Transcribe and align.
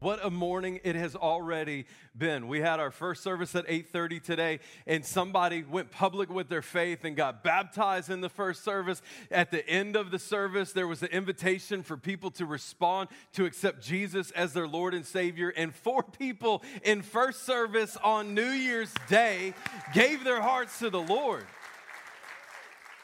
What 0.00 0.24
a 0.24 0.30
morning 0.30 0.78
it 0.84 0.94
has 0.94 1.16
already 1.16 1.84
been. 2.16 2.46
We 2.46 2.60
had 2.60 2.78
our 2.78 2.92
first 2.92 3.24
service 3.24 3.56
at 3.56 3.64
8:30 3.68 4.20
today 4.20 4.60
and 4.86 5.04
somebody 5.04 5.64
went 5.64 5.90
public 5.90 6.30
with 6.30 6.48
their 6.48 6.62
faith 6.62 7.04
and 7.04 7.16
got 7.16 7.42
baptized 7.42 8.08
in 8.08 8.20
the 8.20 8.28
first 8.28 8.62
service. 8.62 9.02
At 9.28 9.50
the 9.50 9.68
end 9.68 9.96
of 9.96 10.12
the 10.12 10.18
service 10.20 10.72
there 10.72 10.86
was 10.86 11.02
an 11.02 11.08
invitation 11.08 11.82
for 11.82 11.96
people 11.96 12.30
to 12.32 12.46
respond 12.46 13.08
to 13.32 13.44
accept 13.44 13.82
Jesus 13.82 14.30
as 14.30 14.52
their 14.52 14.68
Lord 14.68 14.94
and 14.94 15.04
Savior 15.04 15.48
and 15.56 15.74
four 15.74 16.02
people 16.18 16.62
in 16.84 17.02
first 17.02 17.42
service 17.44 17.96
on 17.96 18.34
New 18.34 18.50
Year's 18.50 18.94
Day 19.08 19.52
gave 19.92 20.22
their 20.22 20.40
hearts 20.40 20.78
to 20.78 20.90
the 20.90 21.02
Lord. 21.02 21.44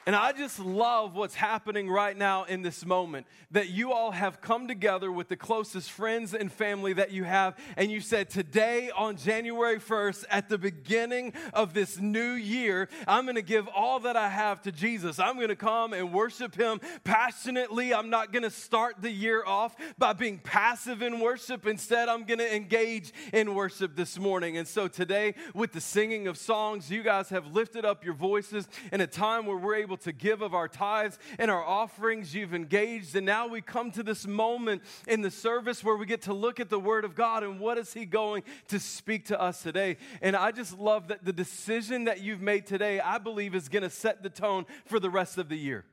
And 0.07 0.15
I 0.15 0.33
just 0.33 0.59
love 0.59 1.15
what's 1.15 1.35
happening 1.35 1.89
right 1.89 2.17
now 2.17 2.45
in 2.45 2.61
this 2.61 2.85
moment 2.85 3.27
that 3.53 3.71
you 3.71 3.93
all 3.93 4.11
have 4.11 4.43
come 4.43 4.69
together 4.69 5.11
with 5.11 5.28
the 5.28 5.37
closest 5.37 5.91
friends 5.91 6.34
and 6.34 6.53
family 6.53 6.92
that 6.92 7.11
you 7.11 7.25
have, 7.25 7.56
and 7.78 7.91
you 7.91 8.01
said, 8.01 8.28
Today 8.28 8.91
on 8.95 9.17
January 9.17 9.78
1st, 9.78 10.25
at 10.28 10.51
the 10.51 10.59
beginning 10.59 11.33
of 11.55 11.73
this 11.73 11.98
new 11.98 12.33
year, 12.33 12.91
I'm 13.09 13.25
gonna 13.25 13.41
give 13.41 13.67
all 13.69 14.01
that 14.01 14.15
I 14.15 14.28
have 14.28 14.61
to 14.62 14.73
Jesus. 14.73 15.19
I'm 15.19 15.41
gonna 15.41 15.56
come 15.56 15.95
and 15.95 16.12
worship 16.12 16.55
Him 16.55 16.81
passionately. 17.05 17.95
I'm 17.95 18.11
not 18.11 18.31
gonna 18.31 18.50
start 18.50 18.97
the 19.00 19.11
year 19.11 19.43
off 19.47 19.75
by 19.97 20.12
being 20.12 20.39
passive 20.39 21.00
in 21.00 21.19
worship. 21.21 21.67
Instead, 21.67 22.11
I'm 22.11 22.25
gonna 22.25 22.45
engage 22.45 23.12
in 23.33 23.55
worship 23.55 23.97
this 23.97 24.19
morning. 24.19 24.59
And 24.59 24.69
so 24.69 24.87
today, 24.87 25.34
with 25.55 25.73
the 25.73 25.81
singing 25.81 26.28
of 26.28 26.37
songs, 26.37 26.91
you 26.91 27.03
guys 27.03 27.31
have 27.31 27.47
lifted 27.55 27.87
up 27.87 28.05
your 28.05 28.15
voices 28.15 28.69
in 28.93 29.00
a 29.00 29.06
time 29.06 29.47
where 29.47 29.56
we're 29.56 29.77
able 29.77 29.94
able 29.95 30.03
to 30.03 30.12
give 30.12 30.42
of 30.42 30.55
our 30.55 30.67
tithes 30.67 31.19
and 31.39 31.50
our 31.50 31.62
offerings. 31.62 32.34
You've 32.34 32.55
engaged. 32.55 33.14
And 33.14 33.25
now 33.25 33.47
we 33.47 33.61
come 33.61 33.92
to 33.92 34.03
this 34.03 34.27
moment 34.27 34.83
in 35.06 35.23
the 35.23 35.31
service 35.31 35.84
where 35.84 35.97
we 35.97 36.05
get 36.05 36.23
to 36.23 36.34
look 36.34 36.59
at 36.59 36.69
the 36.69 36.81
Word 36.81 37.05
of 37.05 37.14
God 37.14 37.45
and 37.45 37.61
what 37.61 37.78
is 37.78 37.92
He 37.92 38.05
going 38.05 38.42
to 38.69 38.81
speak 38.81 39.27
to 39.27 39.41
us 39.41 39.62
today. 39.62 39.98
And 40.20 40.34
I 40.34 40.50
just 40.50 40.77
love 40.78 41.09
that 41.09 41.25
the 41.25 41.33
decision 41.33 42.05
that 42.05 42.22
you've 42.22 42.41
made 42.41 42.67
today, 42.67 42.98
I 42.98 43.19
believe, 43.19 43.55
is 43.55 43.69
going 43.69 43.84
to 43.84 43.91
set 43.91 44.22
the 44.22 44.31
tone 44.31 44.67
for 44.87 44.98
the 44.98 45.11
rest 45.11 45.39
of 45.39 45.48
the 45.48 45.56
year. 45.56 45.84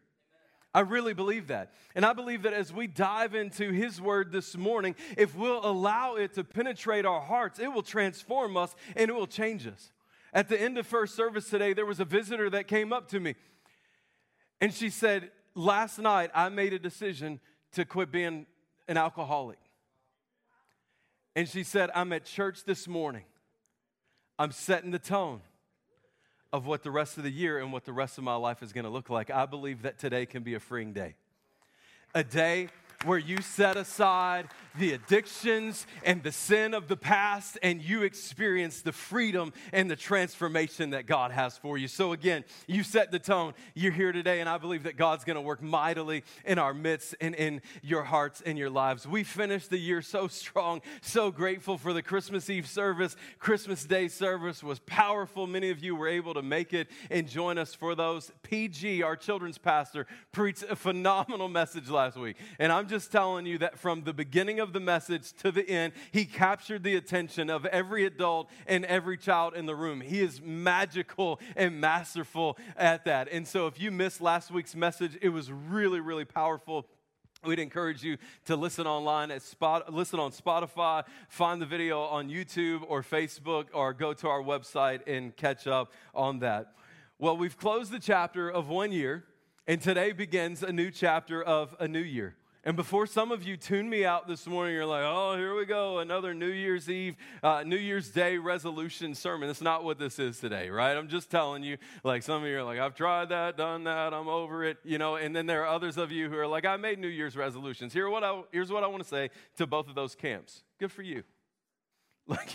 I 0.73 0.79
really 0.79 1.13
believe 1.13 1.47
that. 1.47 1.73
And 1.93 2.03
I 2.03 2.13
believe 2.13 2.43
that 2.43 2.53
as 2.53 2.73
we 2.73 2.87
dive 2.87 3.35
into 3.35 3.71
His 3.71 4.01
Word 4.01 4.31
this 4.31 4.57
morning, 4.57 4.95
if 5.15 5.35
we'll 5.35 5.63
allow 5.63 6.15
it 6.15 6.33
to 6.35 6.43
penetrate 6.43 7.05
our 7.05 7.21
hearts, 7.21 7.59
it 7.59 7.71
will 7.71 7.83
transform 7.83 8.57
us 8.57 8.73
and 8.95 9.09
it 9.09 9.13
will 9.13 9.27
change 9.27 9.67
us. 9.67 9.91
At 10.33 10.47
the 10.47 10.59
end 10.59 10.77
of 10.77 10.87
first 10.87 11.13
service 11.13 11.49
today, 11.49 11.73
there 11.73 11.85
was 11.85 11.99
a 11.99 12.05
visitor 12.05 12.49
that 12.51 12.67
came 12.67 12.93
up 12.93 13.09
to 13.09 13.19
me 13.19 13.35
and 14.61 14.73
she 14.73 14.89
said, 14.89 15.31
Last 15.53 15.99
night 15.99 16.31
I 16.33 16.47
made 16.47 16.71
a 16.71 16.79
decision 16.79 17.41
to 17.73 17.83
quit 17.83 18.11
being 18.11 18.45
an 18.87 18.95
alcoholic. 18.95 19.57
And 21.35 21.47
she 21.47 21.63
said, 21.63 21.89
I'm 21.93 22.13
at 22.13 22.23
church 22.25 22.63
this 22.63 22.87
morning. 22.87 23.23
I'm 24.39 24.51
setting 24.51 24.91
the 24.91 24.99
tone 24.99 25.41
of 26.53 26.65
what 26.65 26.83
the 26.83 26.91
rest 26.91 27.17
of 27.17 27.23
the 27.23 27.31
year 27.31 27.59
and 27.59 27.71
what 27.71 27.85
the 27.85 27.93
rest 27.93 28.17
of 28.17 28.23
my 28.23 28.35
life 28.35 28.61
is 28.63 28.73
going 28.73 28.83
to 28.83 28.89
look 28.89 29.09
like. 29.09 29.29
I 29.29 29.45
believe 29.45 29.81
that 29.83 29.97
today 29.97 30.25
can 30.25 30.43
be 30.43 30.55
a 30.55 30.59
freeing 30.59 30.93
day. 30.93 31.15
A 32.13 32.23
day 32.23 32.69
where 33.05 33.17
you 33.17 33.41
set 33.41 33.77
aside 33.77 34.47
the 34.77 34.93
addictions 34.93 35.85
and 36.03 36.23
the 36.23 36.31
sin 36.31 36.73
of 36.73 36.87
the 36.87 36.97
past 36.97 37.57
and 37.61 37.81
you 37.81 38.03
experience 38.03 38.81
the 38.81 38.91
freedom 38.91 39.53
and 39.73 39.89
the 39.89 39.95
transformation 39.95 40.91
that 40.91 41.05
God 41.05 41.31
has 41.31 41.57
for 41.57 41.77
you. 41.77 41.87
So, 41.87 42.13
again, 42.13 42.43
you 42.67 42.83
set 42.83 43.11
the 43.11 43.19
tone. 43.19 43.53
You're 43.73 43.91
here 43.91 44.11
today, 44.11 44.39
and 44.39 44.49
I 44.49 44.57
believe 44.57 44.83
that 44.83 44.97
God's 44.97 45.23
going 45.23 45.35
to 45.35 45.41
work 45.41 45.61
mightily 45.61 46.23
in 46.45 46.59
our 46.59 46.73
midst 46.73 47.15
and 47.19 47.35
in 47.35 47.61
your 47.81 48.03
hearts 48.03 48.41
and 48.45 48.57
your 48.57 48.69
lives. 48.69 49.07
We 49.07 49.23
finished 49.23 49.69
the 49.69 49.77
year 49.77 50.01
so 50.01 50.27
strong, 50.27 50.81
so 51.01 51.31
grateful 51.31 51.77
for 51.77 51.93
the 51.93 52.01
Christmas 52.01 52.49
Eve 52.49 52.67
service. 52.67 53.15
Christmas 53.39 53.83
Day 53.85 54.07
service 54.07 54.63
was 54.63 54.79
powerful. 54.79 55.47
Many 55.47 55.69
of 55.69 55.83
you 55.83 55.95
were 55.95 56.07
able 56.07 56.33
to 56.33 56.41
make 56.41 56.73
it 56.73 56.87
and 57.09 57.27
join 57.27 57.57
us 57.57 57.75
for 57.75 57.95
those. 57.95 58.31
PG, 58.43 59.03
our 59.03 59.15
children's 59.15 59.57
pastor, 59.57 60.07
preached 60.31 60.63
a 60.69 60.75
phenomenal 60.75 61.49
message 61.49 61.89
last 61.89 62.17
week. 62.17 62.37
And 62.59 62.71
I'm 62.71 62.87
just 62.87 63.11
telling 63.11 63.45
you 63.45 63.57
that 63.59 63.77
from 63.77 64.03
the 64.03 64.13
beginning 64.13 64.60
of 64.61 64.71
the 64.71 64.79
message 64.79 65.33
to 65.33 65.51
the 65.51 65.67
end, 65.69 65.91
he 66.11 66.23
captured 66.23 66.83
the 66.83 66.95
attention 66.95 67.49
of 67.49 67.65
every 67.65 68.05
adult 68.05 68.49
and 68.65 68.85
every 68.85 69.17
child 69.17 69.53
in 69.53 69.65
the 69.65 69.75
room. 69.75 69.99
He 69.99 70.21
is 70.21 70.41
magical 70.41 71.41
and 71.57 71.81
masterful 71.81 72.57
at 72.77 73.03
that. 73.05 73.27
And 73.29 73.45
so 73.45 73.67
if 73.67 73.81
you 73.81 73.91
missed 73.91 74.21
last 74.21 74.51
week's 74.51 74.75
message, 74.75 75.17
it 75.21 75.29
was 75.29 75.51
really, 75.51 75.99
really 75.99 76.25
powerful. 76.25 76.87
We'd 77.43 77.59
encourage 77.59 78.03
you 78.03 78.17
to 78.45 78.55
listen 78.55 78.85
online 78.85 79.31
at 79.31 79.41
spot, 79.41 79.91
listen 79.91 80.19
on 80.19 80.31
Spotify, 80.31 81.03
find 81.27 81.59
the 81.59 81.65
video 81.65 82.01
on 82.01 82.29
YouTube 82.29 82.83
or 82.87 83.01
Facebook, 83.01 83.65
or 83.73 83.93
go 83.93 84.13
to 84.13 84.27
our 84.27 84.43
website 84.43 85.01
and 85.07 85.35
catch 85.35 85.65
up 85.65 85.91
on 86.13 86.39
that. 86.39 86.73
Well, 87.17 87.35
we've 87.35 87.57
closed 87.57 87.91
the 87.91 87.99
chapter 87.99 88.49
of 88.49 88.67
one 88.67 88.91
year, 88.91 89.25
and 89.67 89.81
today 89.81 90.11
begins 90.11 90.61
a 90.61 90.71
new 90.71 90.91
chapter 90.91 91.41
of 91.41 91.75
a 91.79 91.87
new 91.87 91.99
year. 91.99 92.35
And 92.63 92.75
before 92.75 93.07
some 93.07 93.31
of 93.31 93.41
you 93.41 93.57
tune 93.57 93.89
me 93.89 94.05
out 94.05 94.27
this 94.27 94.45
morning, 94.45 94.75
you're 94.75 94.85
like, 94.85 95.03
oh, 95.03 95.35
here 95.35 95.55
we 95.55 95.65
go, 95.65 95.97
another 95.97 96.35
New 96.35 96.51
Year's 96.51 96.87
Eve, 96.91 97.15
uh, 97.41 97.63
New 97.65 97.77
Year's 97.77 98.09
Day 98.09 98.37
resolution 98.37 99.15
sermon. 99.15 99.49
That's 99.49 99.61
not 99.61 99.83
what 99.83 99.97
this 99.97 100.19
is 100.19 100.39
today, 100.39 100.69
right? 100.69 100.95
I'm 100.95 101.07
just 101.07 101.31
telling 101.31 101.63
you, 101.63 101.77
like, 102.03 102.21
some 102.21 102.43
of 102.43 102.47
you 102.47 102.59
are 102.59 102.63
like, 102.63 102.77
I've 102.77 102.93
tried 102.93 103.29
that, 103.29 103.57
done 103.57 103.85
that, 103.85 104.13
I'm 104.13 104.27
over 104.27 104.63
it, 104.63 104.77
you 104.83 104.99
know, 104.99 105.15
and 105.15 105.35
then 105.35 105.47
there 105.47 105.63
are 105.63 105.69
others 105.69 105.97
of 105.97 106.11
you 106.11 106.29
who 106.29 106.37
are 106.37 106.45
like, 106.45 106.63
I 106.63 106.77
made 106.77 106.99
New 106.99 107.07
Year's 107.07 107.35
resolutions. 107.35 107.93
Here 107.93 108.07
what 108.07 108.23
I, 108.23 108.43
here's 108.51 108.71
what 108.71 108.83
I 108.83 108.87
want 108.87 109.01
to 109.01 109.09
say 109.09 109.31
to 109.57 109.65
both 109.65 109.89
of 109.89 109.95
those 109.95 110.13
camps. 110.13 110.61
Good 110.79 110.91
for 110.91 111.01
you. 111.01 111.23
Like, 112.27 112.51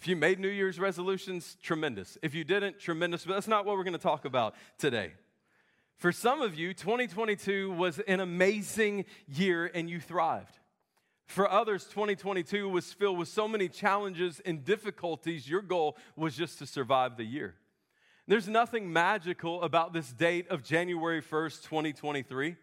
if 0.00 0.08
you 0.08 0.16
made 0.16 0.38
New 0.40 0.48
Year's 0.48 0.78
resolutions, 0.78 1.56
tremendous. 1.62 2.18
If 2.20 2.34
you 2.34 2.44
didn't, 2.44 2.78
tremendous. 2.78 3.24
But 3.24 3.34
that's 3.34 3.48
not 3.48 3.64
what 3.64 3.76
we're 3.76 3.84
going 3.84 3.92
to 3.92 3.98
talk 3.98 4.26
about 4.26 4.54
today. 4.76 5.12
For 5.96 6.12
some 6.12 6.42
of 6.42 6.54
you, 6.54 6.74
2022 6.74 7.70
was 7.72 7.98
an 8.00 8.20
amazing 8.20 9.04
year 9.28 9.70
and 9.72 9.88
you 9.88 10.00
thrived. 10.00 10.58
For 11.26 11.50
others, 11.50 11.84
2022 11.84 12.68
was 12.68 12.92
filled 12.92 13.18
with 13.18 13.28
so 13.28 13.48
many 13.48 13.68
challenges 13.68 14.40
and 14.44 14.64
difficulties, 14.64 15.48
your 15.48 15.62
goal 15.62 15.96
was 16.16 16.36
just 16.36 16.58
to 16.58 16.66
survive 16.66 17.16
the 17.16 17.24
year. 17.24 17.54
There's 18.26 18.48
nothing 18.48 18.92
magical 18.92 19.62
about 19.62 19.92
this 19.92 20.12
date 20.12 20.48
of 20.48 20.62
January 20.62 21.22
1st, 21.22 21.62
2023, 21.62 22.56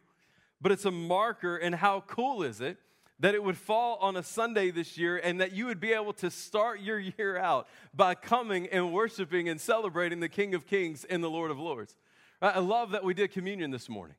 but 0.59 0.71
it's 0.71 0.85
a 0.85 0.91
marker, 0.91 1.55
and 1.55 1.73
how 1.75 2.01
cool 2.01 2.43
is 2.43 2.61
it 2.61 2.77
that 3.21 3.35
it 3.35 3.43
would 3.43 3.57
fall 3.57 3.97
on 4.01 4.17
a 4.17 4.23
Sunday 4.23 4.71
this 4.71 4.97
year 4.97 5.17
and 5.17 5.39
that 5.39 5.53
you 5.53 5.67
would 5.67 5.79
be 5.79 5.93
able 5.93 6.13
to 6.13 6.31
start 6.31 6.81
your 6.81 6.99
year 6.99 7.37
out 7.37 7.67
by 7.93 8.15
coming 8.15 8.67
and 8.67 8.91
worshiping 8.91 9.47
and 9.47 9.61
celebrating 9.61 10.19
the 10.19 10.29
King 10.29 10.55
of 10.55 10.65
Kings 10.65 11.05
and 11.05 11.23
the 11.23 11.29
Lord 11.29 11.51
of 11.51 11.59
Lords. 11.59 11.95
I 12.41 12.59
love 12.59 12.91
that 12.91 13.03
we 13.03 13.13
did 13.13 13.31
communion 13.31 13.71
this 13.71 13.87
morning. 13.87 14.15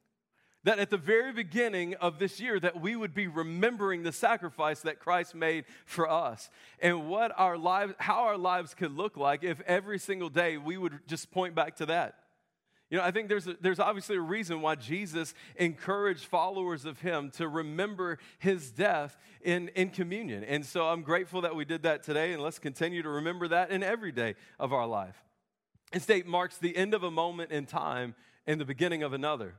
That 0.64 0.78
at 0.78 0.90
the 0.90 0.96
very 0.96 1.32
beginning 1.32 1.94
of 1.94 2.20
this 2.20 2.38
year 2.38 2.60
that 2.60 2.80
we 2.80 2.94
would 2.94 3.14
be 3.14 3.26
remembering 3.26 4.04
the 4.04 4.12
sacrifice 4.12 4.80
that 4.82 5.00
Christ 5.00 5.34
made 5.34 5.64
for 5.86 6.08
us 6.08 6.50
and 6.80 7.08
what 7.08 7.32
our 7.36 7.58
lives 7.58 7.94
how 7.98 8.26
our 8.26 8.38
lives 8.38 8.72
could 8.72 8.96
look 8.96 9.16
like 9.16 9.42
if 9.42 9.60
every 9.62 9.98
single 9.98 10.28
day 10.28 10.58
we 10.58 10.76
would 10.76 11.00
just 11.08 11.32
point 11.32 11.56
back 11.56 11.76
to 11.76 11.86
that. 11.86 12.14
You 12.92 12.98
know, 12.98 13.04
I 13.04 13.10
think 13.10 13.30
there's, 13.30 13.46
a, 13.46 13.56
there's 13.58 13.80
obviously 13.80 14.16
a 14.16 14.20
reason 14.20 14.60
why 14.60 14.74
Jesus 14.74 15.32
encouraged 15.56 16.26
followers 16.26 16.84
of 16.84 17.00
him 17.00 17.30
to 17.38 17.48
remember 17.48 18.18
his 18.38 18.70
death 18.70 19.16
in, 19.40 19.68
in 19.68 19.88
communion. 19.88 20.44
And 20.44 20.64
so 20.64 20.84
I'm 20.84 21.00
grateful 21.00 21.40
that 21.40 21.56
we 21.56 21.64
did 21.64 21.84
that 21.84 22.02
today, 22.02 22.34
and 22.34 22.42
let's 22.42 22.58
continue 22.58 23.02
to 23.02 23.08
remember 23.08 23.48
that 23.48 23.70
in 23.70 23.82
every 23.82 24.12
day 24.12 24.34
of 24.60 24.74
our 24.74 24.86
life. 24.86 25.24
This 25.92 26.06
date 26.06 26.26
marks 26.26 26.56
the 26.56 26.76
end 26.76 26.94
of 26.94 27.02
a 27.02 27.10
moment 27.10 27.52
in 27.52 27.66
time 27.66 28.14
and 28.46 28.60
the 28.60 28.64
beginning 28.64 29.02
of 29.02 29.12
another. 29.12 29.54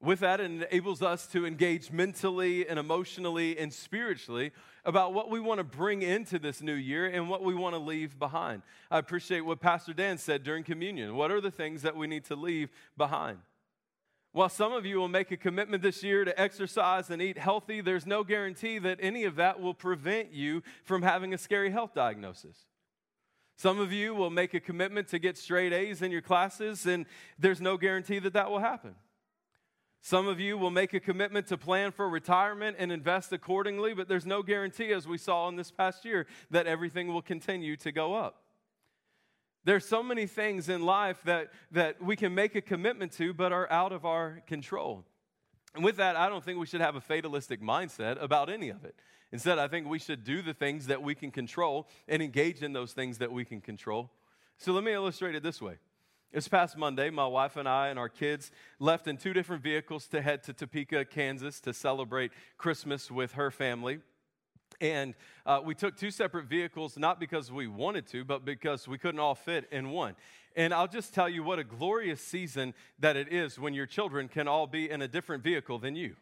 With 0.00 0.20
that, 0.20 0.40
it 0.40 0.44
enables 0.44 1.02
us 1.02 1.26
to 1.28 1.44
engage 1.44 1.90
mentally 1.90 2.68
and 2.68 2.78
emotionally 2.78 3.58
and 3.58 3.72
spiritually 3.72 4.52
about 4.84 5.12
what 5.12 5.28
we 5.28 5.40
want 5.40 5.58
to 5.58 5.64
bring 5.64 6.02
into 6.02 6.38
this 6.38 6.62
new 6.62 6.74
year 6.74 7.06
and 7.06 7.28
what 7.28 7.42
we 7.42 7.54
want 7.54 7.74
to 7.74 7.80
leave 7.80 8.18
behind. 8.18 8.62
I 8.90 8.98
appreciate 8.98 9.40
what 9.40 9.60
Pastor 9.60 9.92
Dan 9.92 10.18
said 10.18 10.44
during 10.44 10.62
communion. 10.62 11.16
What 11.16 11.32
are 11.32 11.40
the 11.40 11.50
things 11.50 11.82
that 11.82 11.96
we 11.96 12.06
need 12.06 12.24
to 12.26 12.36
leave 12.36 12.70
behind? 12.96 13.38
While 14.32 14.48
some 14.48 14.72
of 14.72 14.86
you 14.86 14.98
will 14.98 15.08
make 15.08 15.32
a 15.32 15.36
commitment 15.36 15.82
this 15.82 16.02
year 16.02 16.24
to 16.24 16.40
exercise 16.40 17.10
and 17.10 17.20
eat 17.20 17.38
healthy, 17.38 17.80
there's 17.80 18.06
no 18.06 18.22
guarantee 18.22 18.78
that 18.78 18.98
any 19.00 19.24
of 19.24 19.36
that 19.36 19.60
will 19.60 19.74
prevent 19.74 20.32
you 20.32 20.62
from 20.84 21.02
having 21.02 21.34
a 21.34 21.38
scary 21.38 21.70
health 21.70 21.92
diagnosis. 21.94 22.66
Some 23.58 23.80
of 23.80 23.92
you 23.92 24.14
will 24.14 24.30
make 24.30 24.54
a 24.54 24.60
commitment 24.60 25.08
to 25.08 25.18
get 25.18 25.36
straight 25.36 25.72
A's 25.72 26.00
in 26.00 26.12
your 26.12 26.20
classes, 26.20 26.86
and 26.86 27.06
there's 27.40 27.60
no 27.60 27.76
guarantee 27.76 28.20
that 28.20 28.34
that 28.34 28.52
will 28.52 28.60
happen. 28.60 28.94
Some 30.00 30.28
of 30.28 30.38
you 30.38 30.56
will 30.56 30.70
make 30.70 30.94
a 30.94 31.00
commitment 31.00 31.48
to 31.48 31.58
plan 31.58 31.90
for 31.90 32.08
retirement 32.08 32.76
and 32.78 32.92
invest 32.92 33.32
accordingly, 33.32 33.94
but 33.94 34.06
there's 34.06 34.24
no 34.24 34.44
guarantee, 34.44 34.92
as 34.92 35.08
we 35.08 35.18
saw 35.18 35.48
in 35.48 35.56
this 35.56 35.72
past 35.72 36.04
year, 36.04 36.28
that 36.52 36.68
everything 36.68 37.08
will 37.08 37.20
continue 37.20 37.76
to 37.78 37.90
go 37.90 38.14
up. 38.14 38.44
There's 39.64 39.84
so 39.84 40.04
many 40.04 40.26
things 40.26 40.68
in 40.68 40.82
life 40.82 41.20
that, 41.24 41.48
that 41.72 42.00
we 42.00 42.14
can 42.14 42.36
make 42.36 42.54
a 42.54 42.60
commitment 42.60 43.10
to, 43.14 43.34
but 43.34 43.50
are 43.50 43.68
out 43.72 43.92
of 43.92 44.04
our 44.04 44.40
control. 44.46 45.04
And 45.74 45.84
with 45.84 45.96
that, 45.96 46.16
I 46.16 46.28
don't 46.28 46.42
think 46.42 46.58
we 46.58 46.66
should 46.66 46.80
have 46.80 46.96
a 46.96 47.00
fatalistic 47.00 47.60
mindset 47.60 48.20
about 48.22 48.48
any 48.50 48.70
of 48.70 48.84
it. 48.84 48.94
Instead, 49.32 49.58
I 49.58 49.68
think 49.68 49.86
we 49.86 49.98
should 49.98 50.24
do 50.24 50.40
the 50.40 50.54
things 50.54 50.86
that 50.86 51.02
we 51.02 51.14
can 51.14 51.30
control 51.30 51.86
and 52.08 52.22
engage 52.22 52.62
in 52.62 52.72
those 52.72 52.92
things 52.92 53.18
that 53.18 53.30
we 53.30 53.44
can 53.44 53.60
control. 53.60 54.10
So 54.56 54.72
let 54.72 54.82
me 54.82 54.92
illustrate 54.92 55.34
it 55.34 55.42
this 55.42 55.60
way. 55.60 55.78
This 56.32 56.48
past 56.48 56.76
Monday, 56.76 57.10
my 57.10 57.26
wife 57.26 57.56
and 57.56 57.68
I 57.68 57.88
and 57.88 57.98
our 57.98 58.08
kids 58.08 58.50
left 58.78 59.06
in 59.06 59.16
two 59.16 59.32
different 59.32 59.62
vehicles 59.62 60.06
to 60.08 60.20
head 60.20 60.42
to 60.44 60.52
Topeka, 60.52 61.06
Kansas 61.06 61.60
to 61.60 61.72
celebrate 61.72 62.32
Christmas 62.58 63.10
with 63.10 63.32
her 63.32 63.50
family. 63.50 64.00
And 64.80 65.14
uh, 65.46 65.60
we 65.64 65.74
took 65.74 65.96
two 65.96 66.10
separate 66.10 66.44
vehicles, 66.46 66.98
not 66.98 67.18
because 67.18 67.50
we 67.50 67.66
wanted 67.66 68.06
to, 68.08 68.24
but 68.24 68.44
because 68.44 68.86
we 68.86 68.98
couldn't 68.98 69.20
all 69.20 69.34
fit 69.34 69.68
in 69.72 69.90
one. 69.90 70.14
And 70.58 70.74
I'll 70.74 70.88
just 70.88 71.14
tell 71.14 71.28
you 71.28 71.44
what 71.44 71.60
a 71.60 71.64
glorious 71.64 72.20
season 72.20 72.74
that 72.98 73.16
it 73.16 73.32
is 73.32 73.60
when 73.60 73.74
your 73.74 73.86
children 73.86 74.26
can 74.26 74.48
all 74.48 74.66
be 74.66 74.90
in 74.90 75.00
a 75.02 75.06
different 75.06 75.44
vehicle 75.44 75.78
than 75.78 75.94
you. 75.94 76.16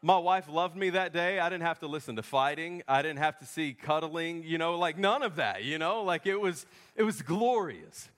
My 0.00 0.16
wife 0.16 0.48
loved 0.48 0.74
me 0.74 0.88
that 0.90 1.12
day. 1.12 1.38
I 1.38 1.50
didn't 1.50 1.64
have 1.64 1.80
to 1.80 1.86
listen 1.86 2.16
to 2.16 2.22
fighting. 2.22 2.82
I 2.88 3.02
didn't 3.02 3.18
have 3.18 3.38
to 3.40 3.46
see 3.46 3.74
cuddling, 3.74 4.42
you 4.42 4.56
know, 4.56 4.78
like 4.78 4.96
none 4.96 5.22
of 5.22 5.36
that, 5.36 5.64
you 5.64 5.76
know? 5.76 6.02
Like 6.02 6.26
it 6.26 6.40
was 6.40 6.64
it 6.96 7.02
was 7.02 7.20
glorious. 7.20 8.08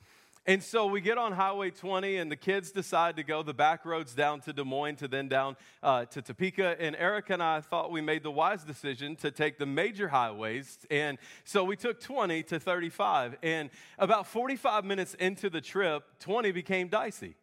And 0.46 0.62
so 0.62 0.86
we 0.86 1.00
get 1.00 1.16
on 1.16 1.32
Highway 1.32 1.70
20, 1.70 2.16
and 2.16 2.30
the 2.30 2.36
kids 2.36 2.70
decide 2.70 3.16
to 3.16 3.22
go 3.22 3.42
the 3.42 3.54
back 3.54 3.86
roads 3.86 4.12
down 4.12 4.40
to 4.42 4.52
Des 4.52 4.62
Moines 4.62 4.96
to 4.96 5.08
then 5.08 5.26
down 5.26 5.56
uh, 5.82 6.04
to 6.06 6.20
Topeka. 6.20 6.76
And 6.78 6.94
Erica 6.96 7.32
and 7.32 7.42
I 7.42 7.62
thought 7.62 7.90
we 7.90 8.02
made 8.02 8.22
the 8.22 8.30
wise 8.30 8.62
decision 8.62 9.16
to 9.16 9.30
take 9.30 9.58
the 9.58 9.64
major 9.64 10.08
highways. 10.08 10.78
And 10.90 11.16
so 11.44 11.64
we 11.64 11.76
took 11.76 11.98
20 11.98 12.42
to 12.44 12.60
35. 12.60 13.38
And 13.42 13.70
about 13.98 14.26
45 14.26 14.84
minutes 14.84 15.14
into 15.14 15.48
the 15.48 15.62
trip, 15.62 16.04
20 16.20 16.52
became 16.52 16.88
dicey. 16.88 17.36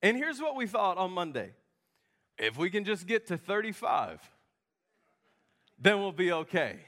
And 0.00 0.16
here's 0.16 0.40
what 0.40 0.56
we 0.56 0.66
thought 0.66 0.96
on 0.96 1.12
Monday 1.12 1.50
if 2.38 2.56
we 2.56 2.70
can 2.70 2.84
just 2.84 3.06
get 3.06 3.26
to 3.26 3.36
35, 3.36 4.18
then 5.78 5.98
we'll 5.98 6.10
be 6.10 6.32
okay. 6.32 6.78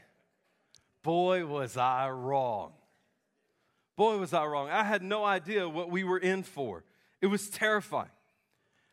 Boy, 1.02 1.44
was 1.44 1.76
I 1.76 2.08
wrong. 2.08 2.72
Boy, 3.96 4.16
was 4.16 4.32
I 4.32 4.44
wrong. 4.44 4.70
I 4.70 4.84
had 4.84 5.02
no 5.02 5.24
idea 5.24 5.68
what 5.68 5.90
we 5.90 6.04
were 6.04 6.18
in 6.18 6.42
for. 6.42 6.84
It 7.20 7.26
was 7.26 7.50
terrifying. 7.50 8.10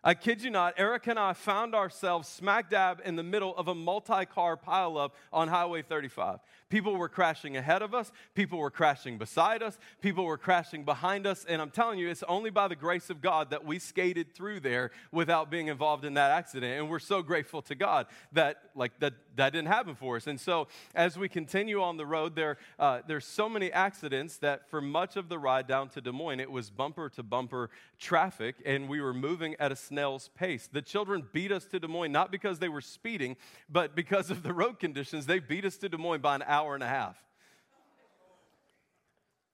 I 0.01 0.13
kid 0.13 0.41
you 0.41 0.49
not, 0.49 0.75
Erica 0.79 1.09
and 1.09 1.19
I 1.19 1.33
found 1.33 1.75
ourselves 1.75 2.29
smack 2.29 2.69
dab 2.69 3.01
in 3.03 3.17
the 3.17 3.23
middle 3.23 3.53
of 3.57 3.67
a 3.67 3.75
multi 3.75 4.25
car 4.25 4.55
pileup 4.55 5.11
on 5.33 5.49
Highway 5.49 5.81
35. 5.81 6.39
People 6.69 6.95
were 6.95 7.09
crashing 7.09 7.57
ahead 7.57 7.81
of 7.81 7.93
us, 7.93 8.11
people 8.33 8.59
were 8.59 8.71
crashing 8.71 9.17
beside 9.17 9.61
us, 9.61 9.77
people 10.01 10.23
were 10.23 10.37
crashing 10.37 10.85
behind 10.85 11.27
us, 11.27 11.43
and 11.49 11.61
I'm 11.61 11.71
telling 11.71 11.99
you, 11.99 12.07
it's 12.07 12.23
only 12.23 12.49
by 12.49 12.69
the 12.69 12.77
grace 12.77 13.09
of 13.09 13.21
God 13.21 13.49
that 13.49 13.65
we 13.65 13.77
skated 13.77 14.33
through 14.33 14.61
there 14.61 14.91
without 15.11 15.51
being 15.51 15.67
involved 15.67 16.05
in 16.05 16.13
that 16.13 16.31
accident. 16.31 16.79
And 16.79 16.89
we're 16.89 16.99
so 16.99 17.21
grateful 17.21 17.61
to 17.63 17.75
God 17.75 18.05
that 18.31 18.61
like 18.75 18.97
that 18.99 19.15
that 19.35 19.51
didn't 19.51 19.67
happen 19.67 19.95
for 19.95 20.15
us. 20.15 20.27
And 20.27 20.39
so 20.39 20.67
as 20.95 21.17
we 21.17 21.27
continue 21.27 21.81
on 21.81 21.97
the 21.97 22.05
road, 22.05 22.35
there 22.35 22.57
uh, 22.77 23.01
there's 23.05 23.25
so 23.25 23.49
many 23.49 23.69
accidents 23.71 24.37
that 24.37 24.69
for 24.69 24.79
much 24.79 25.17
of 25.17 25.27
the 25.27 25.39
ride 25.39 25.67
down 25.67 25.89
to 25.89 26.01
Des 26.01 26.11
Moines, 26.11 26.39
it 26.39 26.51
was 26.51 26.69
bumper 26.69 27.09
to 27.09 27.23
bumper 27.23 27.69
traffic, 27.97 28.55
and 28.65 28.87
we 28.87 29.01
were 29.01 29.13
moving 29.13 29.55
at 29.59 29.73
a 29.73 29.75
snail's 29.89 30.29
pace. 30.35 30.69
The 30.71 30.81
children 30.81 31.27
beat 31.33 31.51
us 31.51 31.65
to 31.65 31.79
Des 31.79 31.87
Moines 31.87 32.11
not 32.11 32.31
because 32.31 32.59
they 32.59 32.69
were 32.69 32.81
speeding, 32.81 33.35
but 33.67 33.95
because 33.95 34.29
of 34.29 34.43
the 34.43 34.53
road 34.53 34.79
conditions. 34.79 35.25
They 35.25 35.39
beat 35.39 35.65
us 35.65 35.77
to 35.77 35.89
Des 35.89 35.97
Moines 35.97 36.21
by 36.21 36.35
an 36.35 36.43
hour 36.45 36.75
and 36.75 36.83
a 36.83 36.87
half. 36.87 37.17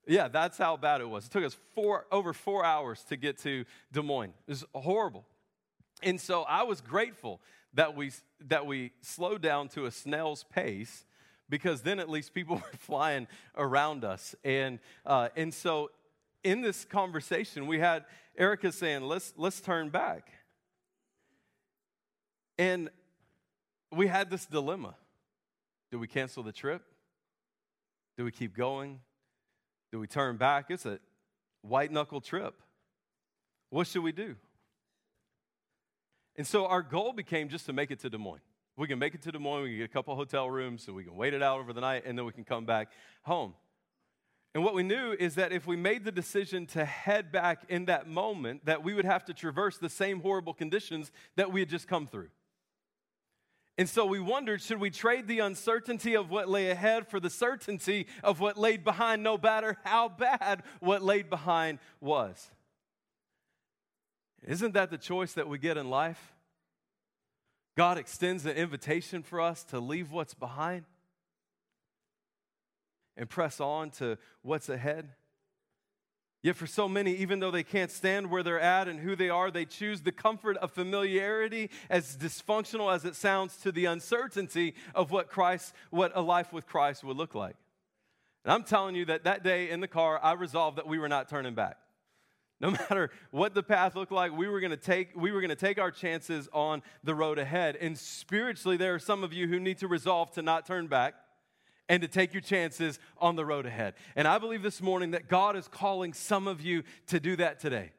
Yeah, 0.07 0.27
that's 0.27 0.57
how 0.57 0.77
bad 0.77 1.01
it 1.01 1.09
was. 1.09 1.25
It 1.25 1.31
took 1.31 1.43
us 1.43 1.57
four, 1.73 2.05
over 2.11 2.33
four 2.33 2.63
hours 2.63 3.01
to 3.09 3.15
get 3.15 3.39
to 3.39 3.65
Des 3.91 4.01
Moines. 4.01 4.33
It 4.47 4.51
was 4.51 4.65
horrible. 4.75 5.25
And 6.03 6.19
so 6.19 6.43
I 6.43 6.63
was 6.63 6.81
grateful 6.81 7.41
that 7.73 7.95
we, 7.95 8.11
that 8.47 8.65
we 8.67 8.91
slowed 9.01 9.41
down 9.41 9.69
to 9.69 9.85
a 9.85 9.91
snail's 9.91 10.43
pace 10.43 11.05
because 11.49 11.81
then 11.81 11.99
at 11.99 12.09
least 12.09 12.33
people 12.33 12.55
were 12.71 12.77
flying 12.77 13.27
around 13.55 14.03
us. 14.03 14.35
And, 14.43 14.79
uh, 15.05 15.29
and 15.35 15.53
so 15.53 15.89
in 16.43 16.61
this 16.61 16.85
conversation, 16.85 17.65
we 17.65 17.79
had 17.79 18.05
Erica 18.37 18.71
saying, 18.71 19.03
let's, 19.03 19.33
let's 19.37 19.61
turn 19.61 19.89
back. 19.89 20.31
And 22.57 22.89
we 23.91 24.07
had 24.07 24.29
this 24.29 24.45
dilemma. 24.45 24.95
Do 25.91 25.99
we 25.99 26.07
cancel 26.07 26.43
the 26.43 26.51
trip? 26.51 26.81
Do 28.17 28.23
we 28.23 28.31
keep 28.31 28.55
going? 28.55 28.99
Do 29.91 29.99
we 29.99 30.07
turn 30.07 30.37
back? 30.37 30.65
It's 30.69 30.85
a 30.85 30.99
white 31.61 31.91
knuckle 31.91 32.21
trip. 32.21 32.55
What 33.69 33.87
should 33.87 34.03
we 34.03 34.11
do? 34.11 34.35
And 36.35 36.45
so 36.45 36.65
our 36.65 36.81
goal 36.81 37.13
became 37.13 37.49
just 37.49 37.65
to 37.67 37.73
make 37.73 37.91
it 37.91 37.99
to 37.99 38.09
Des 38.09 38.17
Moines. 38.17 38.41
We 38.77 38.87
can 38.87 38.99
make 38.99 39.15
it 39.15 39.21
to 39.21 39.31
Des 39.31 39.39
Moines, 39.39 39.63
we 39.63 39.69
can 39.69 39.77
get 39.77 39.85
a 39.85 39.93
couple 39.93 40.15
hotel 40.15 40.49
rooms 40.49 40.83
so 40.83 40.91
we 40.91 41.05
can 41.05 41.15
wait 41.15 41.33
it 41.33 41.41
out 41.41 41.59
over 41.59 41.71
the 41.71 41.79
night, 41.79 42.03
and 42.05 42.17
then 42.17 42.25
we 42.25 42.33
can 42.33 42.43
come 42.43 42.65
back 42.65 42.89
home. 43.21 43.53
And 44.55 44.63
what 44.63 44.73
we 44.73 44.83
knew 44.83 45.11
is 45.11 45.35
that 45.35 45.51
if 45.51 45.67
we 45.67 45.75
made 45.75 46.05
the 46.05 46.13
decision 46.13 46.65
to 46.67 46.85
head 46.85 47.29
back 47.29 47.63
in 47.67 47.85
that 47.85 48.07
moment, 48.07 48.65
that 48.65 48.85
we 48.85 48.93
would 48.93 49.03
have 49.03 49.25
to 49.25 49.33
traverse 49.33 49.77
the 49.77 49.89
same 49.89 50.21
horrible 50.21 50.53
conditions 50.53 51.11
that 51.35 51.51
we 51.51 51.59
had 51.59 51.67
just 51.67 51.89
come 51.89 52.07
through. 52.07 52.29
And 53.77 53.89
so 53.89 54.05
we 54.05 54.21
wondered 54.21 54.61
should 54.61 54.79
we 54.79 54.89
trade 54.89 55.27
the 55.27 55.39
uncertainty 55.39 56.15
of 56.15 56.29
what 56.29 56.47
lay 56.47 56.69
ahead 56.69 57.09
for 57.09 57.19
the 57.19 57.29
certainty 57.29 58.07
of 58.23 58.39
what 58.39 58.57
laid 58.57 58.85
behind, 58.85 59.23
no 59.23 59.37
matter 59.37 59.75
how 59.83 60.07
bad 60.07 60.63
what 60.79 61.03
laid 61.03 61.29
behind 61.29 61.79
was? 61.99 62.49
Isn't 64.41 64.73
that 64.75 64.89
the 64.89 64.97
choice 64.97 65.33
that 65.33 65.49
we 65.49 65.57
get 65.57 65.75
in 65.75 65.89
life? 65.89 66.33
God 67.75 67.97
extends 67.97 68.45
an 68.45 68.55
invitation 68.55 69.21
for 69.21 69.41
us 69.41 69.65
to 69.65 69.81
leave 69.81 70.13
what's 70.13 70.33
behind 70.33 70.85
and 73.17 73.29
press 73.29 73.59
on 73.59 73.91
to 73.91 74.17
what's 74.41 74.69
ahead. 74.69 75.09
Yet, 76.45 76.55
for 76.55 76.67
so 76.67 76.87
many, 76.87 77.15
even 77.15 77.39
though 77.39 77.49
they 77.49 77.63
can't 77.63 77.89
stand 77.89 78.29
where 78.29 78.43
they're 78.43 78.59
at 78.59 78.87
and 78.87 78.99
who 78.99 79.15
they 79.15 79.29
are, 79.29 79.49
they 79.49 79.65
choose 79.65 80.01
the 80.01 80.11
comfort 80.11 80.57
of 80.57 80.71
familiarity, 80.71 81.71
as 81.89 82.15
dysfunctional 82.15 82.93
as 82.93 83.03
it 83.03 83.15
sounds, 83.15 83.57
to 83.57 83.71
the 83.71 83.85
uncertainty 83.85 84.75
of 84.93 85.09
what 85.09 85.27
Christ, 85.27 85.73
what 85.89 86.11
a 86.13 86.21
life 86.21 86.53
with 86.53 86.67
Christ 86.67 87.03
would 87.03 87.17
look 87.17 87.33
like. 87.33 87.55
And 88.43 88.53
I'm 88.53 88.63
telling 88.63 88.93
you 88.93 89.05
that 89.05 89.23
that 89.23 89.43
day 89.43 89.71
in 89.71 89.79
the 89.79 89.87
car, 89.87 90.19
I 90.21 90.33
resolved 90.33 90.77
that 90.77 90.85
we 90.85 90.99
were 90.99 91.09
not 91.09 91.29
turning 91.29 91.55
back. 91.55 91.77
No 92.61 92.69
matter 92.89 93.09
what 93.31 93.55
the 93.55 93.63
path 93.63 93.95
looked 93.95 94.11
like, 94.11 94.31
we 94.31 94.47
were 94.47 94.59
going 94.59 94.69
to 94.69 94.77
take 94.77 95.15
we 95.15 95.31
were 95.31 95.41
going 95.41 95.49
to 95.49 95.55
take 95.55 95.79
our 95.79 95.89
chances 95.89 96.47
on 96.53 96.83
the 97.03 97.15
road 97.15 97.39
ahead. 97.39 97.75
And 97.75 97.97
spiritually, 97.97 98.77
there 98.77 98.93
are 98.93 98.99
some 98.99 99.23
of 99.23 99.33
you 99.33 99.47
who 99.47 99.59
need 99.59 99.79
to 99.79 99.87
resolve 99.87 100.31
to 100.33 100.43
not 100.43 100.67
turn 100.67 100.85
back 100.85 101.15
and 101.89 102.01
to 102.01 102.07
take 102.07 102.33
your 102.33 102.41
chances 102.41 102.99
on 103.17 103.35
the 103.35 103.45
road 103.45 103.65
ahead. 103.65 103.93
And 104.15 104.27
I 104.27 104.37
believe 104.37 104.63
this 104.63 104.81
morning 104.81 105.11
that 105.11 105.27
God 105.27 105.55
is 105.55 105.67
calling 105.67 106.13
some 106.13 106.47
of 106.47 106.61
you 106.61 106.83
to 107.07 107.19
do 107.19 107.35
that 107.37 107.59
today. 107.59 107.91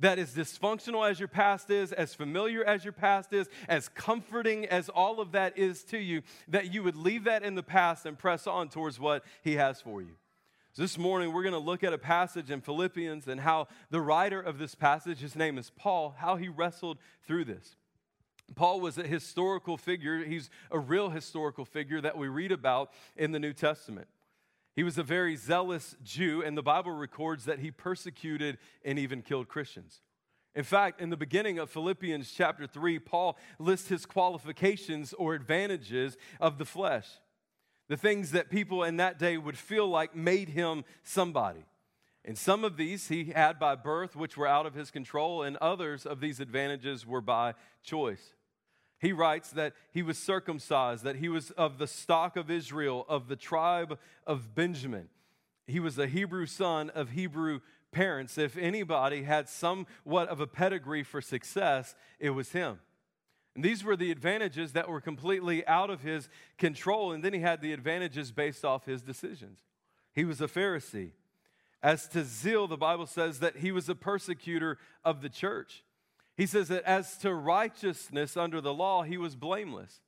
That 0.00 0.18
as 0.18 0.34
dysfunctional 0.34 1.08
as 1.08 1.20
your 1.20 1.28
past 1.28 1.70
is, 1.70 1.92
as 1.92 2.14
familiar 2.14 2.64
as 2.64 2.84
your 2.84 2.92
past 2.92 3.32
is, 3.32 3.48
as 3.68 3.88
comforting 3.88 4.66
as 4.66 4.88
all 4.88 5.20
of 5.20 5.32
that 5.32 5.56
is 5.56 5.84
to 5.84 5.98
you, 5.98 6.22
that 6.48 6.74
you 6.74 6.82
would 6.82 6.96
leave 6.96 7.24
that 7.24 7.44
in 7.44 7.54
the 7.54 7.62
past 7.62 8.04
and 8.04 8.18
press 8.18 8.46
on 8.46 8.68
towards 8.68 8.98
what 8.98 9.24
He 9.42 9.54
has 9.54 9.80
for 9.80 10.02
you. 10.02 10.16
So 10.74 10.82
this 10.82 10.98
morning, 10.98 11.32
we're 11.32 11.44
going 11.44 11.52
to 11.52 11.60
look 11.60 11.84
at 11.84 11.92
a 11.92 11.98
passage 11.98 12.50
in 12.50 12.60
Philippians 12.60 13.28
and 13.28 13.40
how 13.40 13.68
the 13.90 14.00
writer 14.00 14.40
of 14.40 14.58
this 14.58 14.74
passage, 14.74 15.20
his 15.20 15.36
name 15.36 15.56
is 15.56 15.70
Paul, 15.76 16.16
how 16.18 16.34
he 16.34 16.48
wrestled 16.48 16.98
through 17.24 17.44
this. 17.44 17.76
Paul 18.54 18.80
was 18.80 18.98
a 18.98 19.06
historical 19.06 19.76
figure. 19.76 20.24
He's 20.24 20.50
a 20.70 20.78
real 20.78 21.10
historical 21.10 21.64
figure 21.64 22.00
that 22.00 22.16
we 22.16 22.28
read 22.28 22.52
about 22.52 22.92
in 23.16 23.32
the 23.32 23.38
New 23.38 23.52
Testament. 23.52 24.08
He 24.76 24.82
was 24.82 24.98
a 24.98 25.02
very 25.02 25.36
zealous 25.36 25.96
Jew, 26.02 26.42
and 26.42 26.56
the 26.56 26.62
Bible 26.62 26.92
records 26.92 27.44
that 27.44 27.60
he 27.60 27.70
persecuted 27.70 28.58
and 28.84 28.98
even 28.98 29.22
killed 29.22 29.48
Christians. 29.48 30.00
In 30.54 30.64
fact, 30.64 31.00
in 31.00 31.10
the 31.10 31.16
beginning 31.16 31.58
of 31.58 31.70
Philippians 31.70 32.32
chapter 32.32 32.66
3, 32.66 32.98
Paul 33.00 33.36
lists 33.58 33.88
his 33.88 34.06
qualifications 34.06 35.12
or 35.12 35.34
advantages 35.34 36.16
of 36.40 36.58
the 36.58 36.64
flesh, 36.64 37.08
the 37.88 37.96
things 37.96 38.30
that 38.32 38.50
people 38.50 38.84
in 38.84 38.96
that 38.98 39.18
day 39.18 39.36
would 39.36 39.58
feel 39.58 39.88
like 39.88 40.14
made 40.14 40.50
him 40.50 40.84
somebody. 41.02 41.64
And 42.24 42.38
some 42.38 42.64
of 42.64 42.76
these 42.76 43.08
he 43.08 43.32
had 43.34 43.58
by 43.58 43.74
birth, 43.74 44.16
which 44.16 44.36
were 44.36 44.46
out 44.46 44.64
of 44.64 44.74
his 44.74 44.90
control, 44.90 45.42
and 45.42 45.56
others 45.58 46.06
of 46.06 46.20
these 46.20 46.40
advantages 46.40 47.06
were 47.06 47.20
by 47.20 47.54
choice. 47.82 48.32
He 48.98 49.12
writes 49.12 49.50
that 49.50 49.74
he 49.92 50.02
was 50.02 50.16
circumcised, 50.16 51.04
that 51.04 51.16
he 51.16 51.28
was 51.28 51.50
of 51.50 51.76
the 51.76 51.86
stock 51.86 52.36
of 52.36 52.50
Israel, 52.50 53.04
of 53.08 53.28
the 53.28 53.36
tribe 53.36 53.98
of 54.26 54.54
Benjamin. 54.54 55.08
He 55.66 55.80
was 55.80 55.98
a 55.98 56.06
Hebrew 56.06 56.46
son 56.46 56.88
of 56.90 57.10
Hebrew 57.10 57.60
parents. 57.92 58.38
If 58.38 58.56
anybody 58.56 59.24
had 59.24 59.48
somewhat 59.48 60.28
of 60.28 60.40
a 60.40 60.46
pedigree 60.46 61.02
for 61.02 61.20
success, 61.20 61.94
it 62.18 62.30
was 62.30 62.52
him. 62.52 62.78
And 63.54 63.64
these 63.64 63.84
were 63.84 63.96
the 63.96 64.10
advantages 64.10 64.72
that 64.72 64.88
were 64.88 65.00
completely 65.00 65.66
out 65.66 65.90
of 65.90 66.00
his 66.00 66.28
control. 66.56 67.12
And 67.12 67.22
then 67.22 67.34
he 67.34 67.40
had 67.40 67.60
the 67.60 67.72
advantages 67.72 68.32
based 68.32 68.64
off 68.64 68.86
his 68.86 69.02
decisions. 69.02 69.60
He 70.14 70.24
was 70.24 70.40
a 70.40 70.48
Pharisee. 70.48 71.10
As 71.84 72.08
to 72.08 72.24
zeal, 72.24 72.66
the 72.66 72.78
Bible 72.78 73.04
says 73.04 73.40
that 73.40 73.58
he 73.58 73.70
was 73.70 73.90
a 73.90 73.94
persecutor 73.94 74.78
of 75.04 75.20
the 75.20 75.28
church. 75.28 75.84
He 76.34 76.46
says 76.46 76.68
that 76.68 76.82
as 76.84 77.18
to 77.18 77.34
righteousness 77.34 78.38
under 78.38 78.62
the 78.62 78.72
law, 78.72 79.02
he 79.02 79.18
was 79.18 79.36
blameless. 79.36 80.00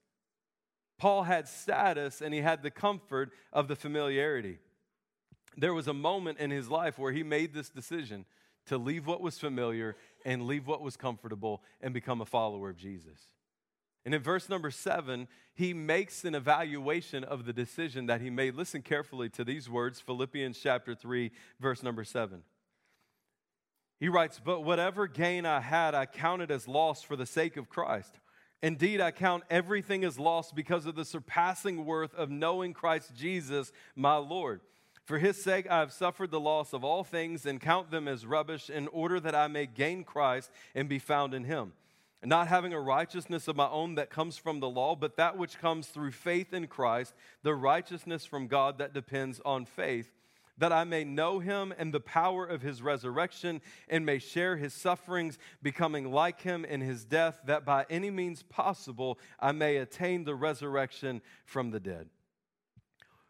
Paul 0.98 1.24
had 1.24 1.46
status 1.46 2.22
and 2.22 2.32
he 2.32 2.40
had 2.40 2.62
the 2.62 2.70
comfort 2.70 3.30
of 3.52 3.68
the 3.68 3.76
familiarity. 3.76 4.58
There 5.58 5.74
was 5.74 5.86
a 5.86 5.92
moment 5.92 6.38
in 6.38 6.50
his 6.50 6.70
life 6.70 6.98
where 6.98 7.12
he 7.12 7.22
made 7.22 7.52
this 7.52 7.68
decision 7.68 8.24
to 8.68 8.78
leave 8.78 9.06
what 9.06 9.20
was 9.20 9.38
familiar 9.38 9.96
and 10.24 10.46
leave 10.46 10.66
what 10.66 10.80
was 10.80 10.96
comfortable 10.96 11.62
and 11.82 11.92
become 11.92 12.22
a 12.22 12.26
follower 12.26 12.70
of 12.70 12.78
Jesus. 12.78 13.28
And 14.06 14.14
in 14.14 14.22
verse 14.22 14.48
number 14.48 14.70
seven, 14.70 15.26
he 15.52 15.74
makes 15.74 16.24
an 16.24 16.36
evaluation 16.36 17.24
of 17.24 17.44
the 17.44 17.52
decision 17.52 18.06
that 18.06 18.20
he 18.20 18.30
made. 18.30 18.54
Listen 18.54 18.80
carefully 18.80 19.28
to 19.30 19.42
these 19.42 19.68
words 19.68 20.00
Philippians 20.00 20.60
chapter 20.60 20.94
3, 20.94 21.32
verse 21.58 21.82
number 21.82 22.04
seven. 22.04 22.42
He 23.98 24.08
writes, 24.08 24.40
But 24.42 24.60
whatever 24.60 25.08
gain 25.08 25.44
I 25.44 25.58
had, 25.58 25.96
I 25.96 26.06
counted 26.06 26.52
as 26.52 26.68
loss 26.68 27.02
for 27.02 27.16
the 27.16 27.26
sake 27.26 27.56
of 27.56 27.68
Christ. 27.68 28.20
Indeed, 28.62 29.00
I 29.00 29.10
count 29.10 29.42
everything 29.50 30.04
as 30.04 30.20
loss 30.20 30.52
because 30.52 30.86
of 30.86 30.94
the 30.94 31.04
surpassing 31.04 31.84
worth 31.84 32.14
of 32.14 32.30
knowing 32.30 32.74
Christ 32.74 33.12
Jesus, 33.16 33.72
my 33.96 34.16
Lord. 34.16 34.60
For 35.04 35.18
his 35.18 35.42
sake, 35.42 35.66
I 35.68 35.80
have 35.80 35.92
suffered 35.92 36.30
the 36.30 36.40
loss 36.40 36.72
of 36.72 36.84
all 36.84 37.02
things 37.02 37.44
and 37.44 37.60
count 37.60 37.90
them 37.90 38.06
as 38.06 38.24
rubbish 38.24 38.70
in 38.70 38.86
order 38.88 39.18
that 39.18 39.34
I 39.34 39.48
may 39.48 39.66
gain 39.66 40.04
Christ 40.04 40.52
and 40.76 40.88
be 40.88 41.00
found 41.00 41.34
in 41.34 41.42
him. 41.42 41.72
Not 42.24 42.48
having 42.48 42.72
a 42.72 42.80
righteousness 42.80 43.46
of 43.46 43.56
my 43.56 43.68
own 43.68 43.94
that 43.96 44.10
comes 44.10 44.36
from 44.36 44.60
the 44.60 44.68
law, 44.68 44.96
but 44.96 45.16
that 45.16 45.36
which 45.36 45.58
comes 45.58 45.88
through 45.88 46.12
faith 46.12 46.52
in 46.52 46.66
Christ, 46.66 47.14
the 47.42 47.54
righteousness 47.54 48.24
from 48.24 48.46
God 48.48 48.78
that 48.78 48.94
depends 48.94 49.40
on 49.44 49.64
faith 49.64 50.10
that 50.58 50.72
I 50.72 50.84
may 50.84 51.04
know 51.04 51.38
him 51.38 51.72
and 51.76 51.92
the 51.92 52.00
power 52.00 52.46
of 52.46 52.62
his 52.62 52.82
resurrection 52.82 53.60
and 53.88 54.06
may 54.06 54.18
share 54.18 54.56
his 54.56 54.72
sufferings, 54.72 55.38
becoming 55.62 56.10
like 56.10 56.40
him 56.40 56.64
in 56.64 56.80
his 56.80 57.04
death, 57.04 57.40
that 57.46 57.64
by 57.64 57.84
any 57.90 58.10
means 58.10 58.42
possible 58.42 59.18
I 59.38 59.52
may 59.52 59.76
attain 59.76 60.24
the 60.24 60.34
resurrection 60.34 61.20
from 61.44 61.70
the 61.70 61.80
dead. 61.80 62.08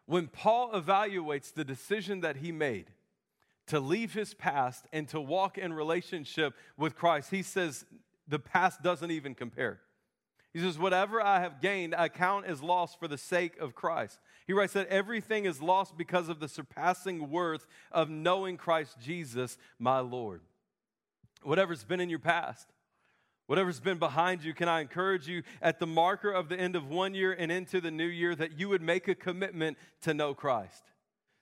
When 0.05 0.27
Paul 0.27 0.71
evaluates 0.71 1.53
the 1.53 1.65
decision 1.65 2.21
that 2.21 2.37
he 2.37 2.51
made 2.53 2.91
to 3.67 3.81
leave 3.81 4.13
his 4.13 4.33
past 4.33 4.85
and 4.93 5.09
to 5.09 5.19
walk 5.19 5.57
in 5.57 5.73
relationship 5.73 6.53
with 6.77 6.95
Christ, 6.95 7.29
he 7.31 7.41
says 7.41 7.85
the 8.27 8.39
past 8.39 8.81
doesn't 8.81 9.11
even 9.11 9.35
compare. 9.35 9.79
He 10.53 10.59
says, 10.59 10.79
Whatever 10.79 11.21
I 11.21 11.39
have 11.39 11.61
gained, 11.61 11.93
I 11.95 12.09
count 12.09 12.45
as 12.45 12.63
loss 12.63 12.95
for 12.95 13.07
the 13.07 13.17
sake 13.17 13.57
of 13.59 13.75
Christ. 13.75 14.19
He 14.45 14.53
writes 14.53 14.73
that 14.73 14.87
everything 14.87 15.45
is 15.45 15.61
lost 15.61 15.97
because 15.97 16.29
of 16.29 16.39
the 16.39 16.47
surpassing 16.47 17.29
worth 17.29 17.67
of 17.91 18.09
knowing 18.09 18.57
Christ 18.57 18.97
Jesus, 18.99 19.57
my 19.77 19.99
Lord. 19.99 20.41
Whatever's 21.43 21.83
been 21.83 21.99
in 21.99 22.09
your 22.09 22.19
past, 22.19 22.67
whatever's 23.45 23.79
been 23.79 23.99
behind 23.99 24.43
you, 24.43 24.53
can 24.53 24.67
I 24.67 24.81
encourage 24.81 25.27
you 25.27 25.43
at 25.61 25.79
the 25.79 25.87
marker 25.87 26.31
of 26.31 26.49
the 26.49 26.59
end 26.59 26.75
of 26.75 26.89
one 26.89 27.13
year 27.13 27.33
and 27.33 27.51
into 27.51 27.79
the 27.79 27.91
new 27.91 28.07
year 28.07 28.33
that 28.35 28.57
you 28.57 28.69
would 28.69 28.81
make 28.81 29.07
a 29.07 29.15
commitment 29.15 29.77
to 30.01 30.13
know 30.13 30.33
Christ? 30.33 30.83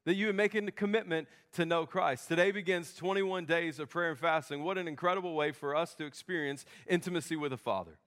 That 0.05 0.15
you 0.15 0.27
would 0.27 0.35
make 0.35 0.55
a 0.55 0.71
commitment 0.71 1.27
to 1.53 1.65
know 1.65 1.85
Christ. 1.85 2.27
Today 2.27 2.51
begins 2.51 2.93
21 2.93 3.45
days 3.45 3.79
of 3.79 3.89
prayer 3.89 4.11
and 4.11 4.19
fasting. 4.19 4.63
What 4.63 4.77
an 4.77 4.87
incredible 4.87 5.33
way 5.33 5.51
for 5.51 5.75
us 5.75 5.95
to 5.95 6.05
experience 6.05 6.65
intimacy 6.87 7.35
with 7.35 7.51
the 7.51 7.57
Father 7.57 7.97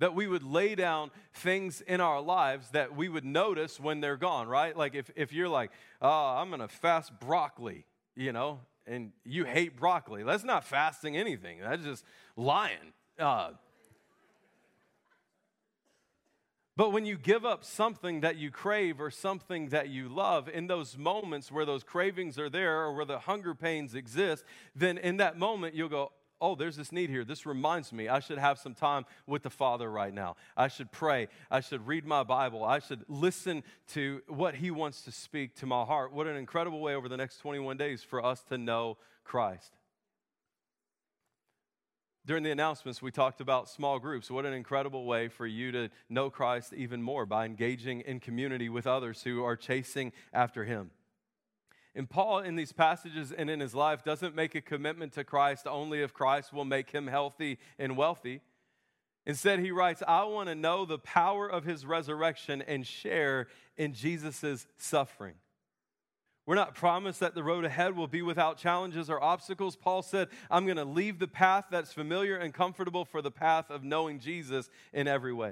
that 0.00 0.14
we 0.14 0.26
would 0.26 0.42
lay 0.42 0.74
down 0.74 1.10
things 1.34 1.82
in 1.82 2.00
our 2.00 2.20
lives 2.20 2.70
that 2.70 2.96
we 2.96 3.08
would 3.08 3.24
notice 3.24 3.78
when 3.78 4.00
they're 4.00 4.16
gone, 4.16 4.48
right? 4.48 4.76
Like 4.76 4.94
if, 4.94 5.10
if 5.14 5.32
you're 5.32 5.48
like, 5.48 5.70
oh, 6.02 6.08
I'm 6.08 6.50
to 6.58 6.68
fast 6.68 7.12
broccoli, 7.20 7.84
you 8.16 8.32
know, 8.32 8.60
and 8.86 9.12
you 9.24 9.44
hate 9.44 9.78
broccoli, 9.78 10.22
that's 10.24 10.42
not 10.42 10.64
fasting 10.64 11.16
anything. 11.16 11.58
That's 11.60 11.84
just 11.84 12.04
lying. 12.34 12.94
Uh, 13.18 13.50
but 16.80 16.92
when 16.92 17.04
you 17.04 17.18
give 17.18 17.44
up 17.44 17.62
something 17.62 18.22
that 18.22 18.38
you 18.38 18.50
crave 18.50 19.02
or 19.02 19.10
something 19.10 19.68
that 19.68 19.90
you 19.90 20.08
love, 20.08 20.48
in 20.48 20.66
those 20.66 20.96
moments 20.96 21.52
where 21.52 21.66
those 21.66 21.84
cravings 21.84 22.38
are 22.38 22.48
there 22.48 22.80
or 22.80 22.94
where 22.94 23.04
the 23.04 23.18
hunger 23.18 23.54
pains 23.54 23.94
exist, 23.94 24.46
then 24.74 24.96
in 24.96 25.18
that 25.18 25.38
moment 25.38 25.74
you'll 25.74 25.90
go, 25.90 26.10
oh, 26.40 26.54
there's 26.54 26.76
this 26.76 26.90
need 26.90 27.10
here. 27.10 27.22
This 27.22 27.44
reminds 27.44 27.92
me 27.92 28.08
I 28.08 28.20
should 28.20 28.38
have 28.38 28.58
some 28.58 28.74
time 28.74 29.04
with 29.26 29.42
the 29.42 29.50
Father 29.50 29.90
right 29.92 30.14
now. 30.14 30.36
I 30.56 30.68
should 30.68 30.90
pray. 30.90 31.28
I 31.50 31.60
should 31.60 31.86
read 31.86 32.06
my 32.06 32.22
Bible. 32.22 32.64
I 32.64 32.78
should 32.78 33.04
listen 33.08 33.62
to 33.88 34.22
what 34.26 34.54
He 34.54 34.70
wants 34.70 35.02
to 35.02 35.12
speak 35.12 35.56
to 35.56 35.66
my 35.66 35.84
heart. 35.84 36.14
What 36.14 36.28
an 36.28 36.36
incredible 36.36 36.80
way 36.80 36.94
over 36.94 37.10
the 37.10 37.18
next 37.18 37.40
21 37.40 37.76
days 37.76 38.02
for 38.02 38.24
us 38.24 38.42
to 38.44 38.56
know 38.56 38.96
Christ. 39.22 39.76
During 42.26 42.42
the 42.42 42.50
announcements, 42.50 43.00
we 43.00 43.10
talked 43.10 43.40
about 43.40 43.68
small 43.68 43.98
groups. 43.98 44.30
What 44.30 44.44
an 44.44 44.52
incredible 44.52 45.04
way 45.06 45.28
for 45.28 45.46
you 45.46 45.72
to 45.72 45.88
know 46.08 46.28
Christ 46.28 46.72
even 46.74 47.02
more 47.02 47.24
by 47.24 47.46
engaging 47.46 48.02
in 48.02 48.20
community 48.20 48.68
with 48.68 48.86
others 48.86 49.22
who 49.22 49.42
are 49.42 49.56
chasing 49.56 50.12
after 50.32 50.64
Him. 50.64 50.90
And 51.94 52.08
Paul, 52.08 52.40
in 52.40 52.56
these 52.56 52.72
passages 52.72 53.32
and 53.32 53.50
in 53.50 53.60
his 53.60 53.74
life, 53.74 54.04
doesn't 54.04 54.34
make 54.34 54.54
a 54.54 54.60
commitment 54.60 55.12
to 55.14 55.24
Christ 55.24 55.66
only 55.66 56.02
if 56.02 56.14
Christ 56.14 56.52
will 56.52 56.64
make 56.64 56.90
him 56.90 57.08
healthy 57.08 57.58
and 57.78 57.96
wealthy. 57.96 58.42
Instead, 59.26 59.58
he 59.58 59.72
writes, 59.72 60.02
I 60.06 60.24
want 60.24 60.48
to 60.48 60.54
know 60.54 60.84
the 60.84 60.98
power 60.98 61.48
of 61.48 61.64
his 61.64 61.84
resurrection 61.84 62.62
and 62.62 62.86
share 62.86 63.48
in 63.76 63.92
Jesus' 63.92 64.66
suffering. 64.78 65.34
We're 66.50 66.56
not 66.56 66.74
promised 66.74 67.20
that 67.20 67.36
the 67.36 67.44
road 67.44 67.64
ahead 67.64 67.94
will 67.96 68.08
be 68.08 68.22
without 68.22 68.58
challenges 68.58 69.08
or 69.08 69.22
obstacles. 69.22 69.76
Paul 69.76 70.02
said, 70.02 70.26
I'm 70.50 70.64
going 70.64 70.78
to 70.78 70.84
leave 70.84 71.20
the 71.20 71.28
path 71.28 71.66
that's 71.70 71.92
familiar 71.92 72.36
and 72.38 72.52
comfortable 72.52 73.04
for 73.04 73.22
the 73.22 73.30
path 73.30 73.70
of 73.70 73.84
knowing 73.84 74.18
Jesus 74.18 74.68
in 74.92 75.06
every 75.06 75.32
way. 75.32 75.50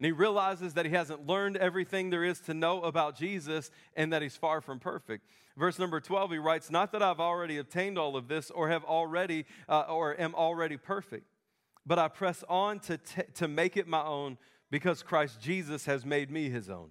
And 0.00 0.04
he 0.04 0.10
realizes 0.10 0.74
that 0.74 0.84
he 0.84 0.90
hasn't 0.90 1.28
learned 1.28 1.56
everything 1.56 2.10
there 2.10 2.24
is 2.24 2.40
to 2.40 2.54
know 2.54 2.82
about 2.82 3.16
Jesus 3.16 3.70
and 3.94 4.12
that 4.12 4.20
he's 4.20 4.36
far 4.36 4.60
from 4.60 4.80
perfect. 4.80 5.28
Verse 5.56 5.78
number 5.78 6.00
12, 6.00 6.32
he 6.32 6.38
writes, 6.38 6.72
Not 6.72 6.90
that 6.90 7.04
I've 7.04 7.20
already 7.20 7.58
obtained 7.58 7.96
all 7.96 8.16
of 8.16 8.26
this 8.26 8.50
or 8.50 8.68
have 8.68 8.82
already 8.82 9.44
uh, 9.68 9.82
or 9.82 10.20
am 10.20 10.34
already 10.34 10.76
perfect, 10.76 11.28
but 11.86 12.00
I 12.00 12.08
press 12.08 12.42
on 12.48 12.80
to, 12.80 12.98
t- 12.98 13.22
to 13.34 13.46
make 13.46 13.76
it 13.76 13.86
my 13.86 14.02
own 14.02 14.38
because 14.72 15.04
Christ 15.04 15.40
Jesus 15.40 15.84
has 15.84 16.04
made 16.04 16.32
me 16.32 16.50
his 16.50 16.68
own. 16.68 16.90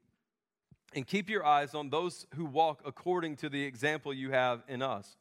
And 0.93 1.07
keep 1.07 1.29
your 1.29 1.45
eyes 1.45 1.73
on 1.73 1.89
those 1.89 2.27
who 2.35 2.45
walk 2.45 2.81
according 2.85 3.37
to 3.37 3.49
the 3.49 3.63
example 3.63 4.13
you 4.13 4.31
have 4.31 4.63
in 4.67 4.81
us. 4.81 5.15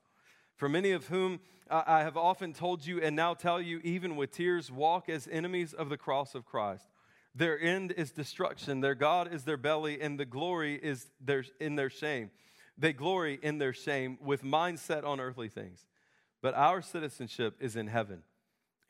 For 0.57 0.69
many 0.69 0.91
of 0.91 1.07
whom 1.07 1.41
I 1.71 2.00
have 2.00 2.17
often 2.17 2.53
told 2.53 2.85
you 2.85 3.00
and 3.00 3.15
now 3.15 3.35
tell 3.35 3.61
you, 3.61 3.81
even 3.85 4.17
with 4.17 4.33
tears, 4.33 4.73
walk 4.73 5.09
as 5.09 5.29
enemies 5.31 5.73
of 5.73 5.89
the 5.89 5.97
cross 5.97 6.35
of 6.35 6.45
Christ. 6.45 6.87
Their 7.35 7.61
end 7.61 7.93
is 7.93 8.11
destruction. 8.11 8.81
Their 8.81 8.97
God 8.97 9.33
is 9.33 9.45
their 9.45 9.57
belly, 9.57 10.00
and 10.00 10.19
the 10.19 10.25
glory 10.25 10.75
is 10.75 11.07
their, 11.21 11.45
in 11.61 11.77
their 11.77 11.89
shame. 11.89 12.31
They 12.77 12.93
glory 12.93 13.39
in 13.41 13.59
their 13.59 13.73
shame 13.73 14.19
with 14.21 14.43
mind 14.43 14.81
set 14.81 15.05
on 15.05 15.21
earthly 15.21 15.49
things. 15.49 15.87
But 16.43 16.55
our 16.55 16.83
citizenship 16.83 17.57
is 17.61 17.77
in 17.77 17.87
heaven. 17.87 18.23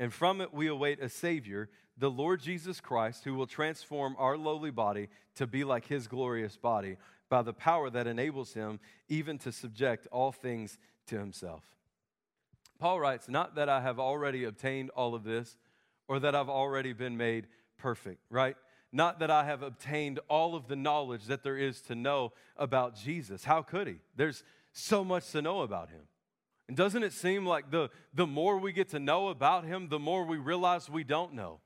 And 0.00 0.12
from 0.12 0.40
it 0.40 0.52
we 0.52 0.66
await 0.66 1.00
a 1.00 1.08
Savior, 1.08 1.68
the 1.96 2.10
Lord 2.10 2.40
Jesus 2.40 2.80
Christ, 2.80 3.22
who 3.22 3.34
will 3.34 3.46
transform 3.46 4.16
our 4.18 4.36
lowly 4.36 4.72
body 4.72 5.08
to 5.36 5.46
be 5.46 5.62
like 5.62 5.86
his 5.86 6.08
glorious 6.08 6.56
body 6.56 6.96
by 7.28 7.42
the 7.42 7.52
power 7.52 7.88
that 7.90 8.08
enables 8.08 8.54
him 8.54 8.80
even 9.08 9.38
to 9.38 9.52
subject 9.52 10.08
all 10.10 10.32
things 10.32 10.76
to 11.06 11.18
himself. 11.18 11.62
Paul 12.80 12.98
writes, 12.98 13.28
Not 13.28 13.54
that 13.54 13.68
I 13.68 13.80
have 13.82 14.00
already 14.00 14.42
obtained 14.42 14.90
all 14.90 15.14
of 15.14 15.22
this 15.22 15.56
or 16.08 16.18
that 16.18 16.34
I've 16.34 16.48
already 16.48 16.92
been 16.92 17.16
made 17.16 17.46
perfect, 17.78 18.24
right? 18.28 18.56
not 18.92 19.20
that 19.20 19.30
I 19.30 19.44
have 19.44 19.62
obtained 19.62 20.20
all 20.28 20.54
of 20.54 20.66
the 20.66 20.76
knowledge 20.76 21.26
that 21.26 21.42
there 21.42 21.56
is 21.56 21.80
to 21.82 21.94
know 21.94 22.32
about 22.56 22.96
Jesus. 22.96 23.44
How 23.44 23.62
could 23.62 23.86
he? 23.86 23.96
There's 24.16 24.42
so 24.72 25.04
much 25.04 25.30
to 25.30 25.42
know 25.42 25.60
about 25.60 25.90
him. 25.90 26.02
And 26.70 26.76
doesn't 26.76 27.02
it 27.02 27.12
seem 27.12 27.46
like 27.46 27.72
the, 27.72 27.90
the 28.14 28.28
more 28.28 28.56
we 28.56 28.70
get 28.70 28.90
to 28.90 29.00
know 29.00 29.26
about 29.26 29.64
him, 29.64 29.88
the 29.88 29.98
more 29.98 30.24
we 30.24 30.36
realize 30.36 30.88
we 30.88 31.02
don't 31.02 31.34
know? 31.34 31.58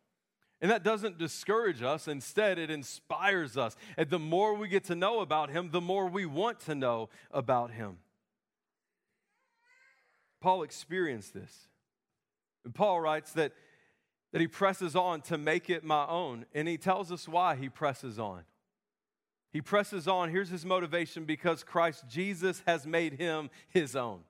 And 0.62 0.70
that 0.70 0.82
doesn't 0.82 1.18
discourage 1.18 1.82
us. 1.82 2.08
Instead, 2.08 2.58
it 2.58 2.70
inspires 2.70 3.58
us. 3.58 3.76
And 3.98 4.08
the 4.08 4.18
more 4.18 4.54
we 4.54 4.66
get 4.66 4.84
to 4.84 4.94
know 4.94 5.20
about 5.20 5.50
him, 5.50 5.68
the 5.72 5.80
more 5.82 6.06
we 6.06 6.24
want 6.24 6.58
to 6.60 6.74
know 6.74 7.10
about 7.30 7.70
him. 7.70 7.98
Paul 10.40 10.62
experienced 10.62 11.34
this. 11.34 11.54
And 12.64 12.74
Paul 12.74 12.98
writes 13.02 13.32
that, 13.32 13.52
that 14.32 14.40
he 14.40 14.48
presses 14.48 14.96
on 14.96 15.20
to 15.20 15.36
make 15.36 15.68
it 15.68 15.84
my 15.84 16.06
own. 16.06 16.46
And 16.54 16.66
he 16.66 16.78
tells 16.78 17.12
us 17.12 17.28
why 17.28 17.56
he 17.56 17.68
presses 17.68 18.18
on. 18.18 18.44
He 19.52 19.60
presses 19.60 20.08
on. 20.08 20.30
Here's 20.30 20.48
his 20.48 20.64
motivation 20.64 21.26
because 21.26 21.62
Christ 21.62 22.04
Jesus 22.08 22.62
has 22.66 22.86
made 22.86 23.20
him 23.20 23.50
his 23.68 23.94
own. 23.94 24.20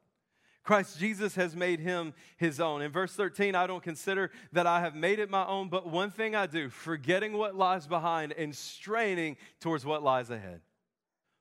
Christ 0.64 0.99
Jesus 0.99 1.35
has 1.35 1.54
made 1.54 1.78
him 1.78 2.14
his 2.38 2.59
own. 2.59 2.80
In 2.80 2.90
verse 2.90 3.12
13, 3.12 3.54
I 3.54 3.66
don't 3.66 3.83
consider 3.83 4.30
that 4.52 4.66
I 4.66 4.80
have 4.80 4.94
made 4.94 5.18
it 5.18 5.28
my 5.28 5.47
own, 5.47 5.68
but 5.68 5.87
one 5.87 6.11
thing 6.11 6.35
I 6.35 6.47
do, 6.47 6.71
forgetting 6.71 7.35
what 7.35 7.54
lies 7.54 7.87
behind 7.87 8.33
and 8.33 8.56
straining 8.56 9.37
towards 9.61 9.85
what 9.85 10.02
lies 10.02 10.30
ahead. 10.30 10.62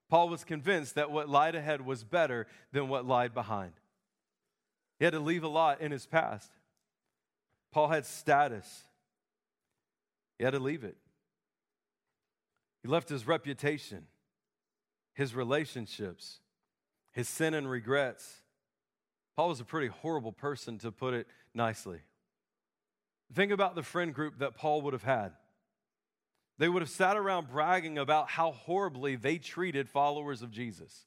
Paul 0.09 0.27
was 0.27 0.43
convinced 0.43 0.95
that 0.95 1.09
what 1.09 1.29
lied 1.29 1.55
ahead 1.55 1.85
was 1.85 2.03
better 2.03 2.47
than 2.73 2.89
what 2.89 3.05
lied 3.05 3.33
behind. 3.33 3.71
He 4.99 5.05
had 5.05 5.13
to 5.13 5.21
leave 5.21 5.45
a 5.45 5.47
lot 5.47 5.79
in 5.79 5.91
his 5.91 6.05
past. 6.05 6.51
Paul 7.71 7.87
had 7.87 8.05
status, 8.05 8.83
he 10.37 10.43
had 10.43 10.51
to 10.51 10.59
leave 10.59 10.83
it. 10.83 10.97
He 12.81 12.89
left 12.89 13.07
his 13.07 13.25
reputation, 13.25 14.05
his 15.13 15.33
relationships, 15.33 16.41
his 17.13 17.29
sin 17.29 17.53
and 17.53 17.69
regrets 17.69 18.42
Paul 19.35 19.49
was 19.49 19.59
a 19.59 19.65
pretty 19.65 19.87
horrible 19.87 20.31
person, 20.31 20.77
to 20.79 20.91
put 20.91 21.13
it 21.13 21.27
nicely. 21.53 21.99
Think 23.33 23.51
about 23.51 23.75
the 23.75 23.83
friend 23.83 24.13
group 24.13 24.39
that 24.39 24.55
Paul 24.55 24.81
would 24.83 24.93
have 24.93 25.03
had. 25.03 25.31
They 26.59 26.69
would 26.69 26.83
have 26.83 26.89
sat 26.89 27.17
around 27.17 27.49
bragging 27.49 27.97
about 27.97 28.29
how 28.29 28.51
horribly 28.51 29.15
they 29.15 29.39
treated 29.39 29.89
followers 29.89 30.43
of 30.43 30.51
Jesus. 30.51 31.05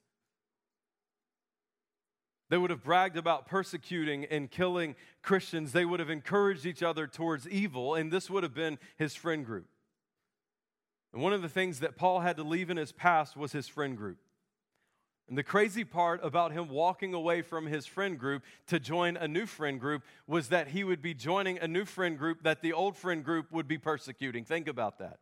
They 2.49 2.59
would 2.59 2.71
have 2.71 2.83
bragged 2.83 3.17
about 3.17 3.47
persecuting 3.47 4.25
and 4.25 4.51
killing 4.51 4.97
Christians. 5.23 5.73
They 5.73 5.85
would 5.85 6.01
have 6.01 6.11
encouraged 6.11 6.67
each 6.67 6.83
other 6.83 7.07
towards 7.07 7.49
evil, 7.49 7.95
and 7.95 8.13
this 8.13 8.29
would 8.29 8.43
have 8.43 8.55
been 8.55 8.79
his 8.97 9.15
friend 9.15 9.45
group. 9.45 9.67
And 11.13 11.23
one 11.23 11.33
of 11.33 11.43
the 11.43 11.49
things 11.49 11.81
that 11.81 11.97
Paul 11.97 12.21
had 12.21 12.37
to 12.37 12.43
leave 12.43 12.71
in 12.71 12.77
his 12.77 12.93
past 12.93 13.37
was 13.37 13.53
his 13.53 13.69
friend 13.69 13.97
group. 13.97 14.19
And 15.29 15.37
the 15.37 15.43
crazy 15.43 15.83
part 15.83 16.25
about 16.25 16.53
him 16.53 16.69
walking 16.69 17.13
away 17.13 17.43
from 17.43 17.67
his 17.67 17.85
friend 17.85 18.17
group 18.17 18.45
to 18.69 18.79
join 18.79 19.17
a 19.17 19.27
new 19.27 19.45
friend 19.45 19.81
group 19.81 20.03
was 20.27 20.49
that 20.49 20.69
he 20.69 20.85
would 20.85 21.03
be 21.03 21.15
joining 21.15 21.59
a 21.59 21.67
new 21.67 21.85
friend 21.85 22.17
group 22.17 22.45
that 22.45 22.63
the 22.63 22.73
old 22.73 22.97
friend 22.97 23.25
group 23.25 23.51
would 23.51 23.67
be 23.67 23.77
persecuting. 23.77 24.45
Think 24.45 24.69
about 24.69 24.99
that. 24.99 25.19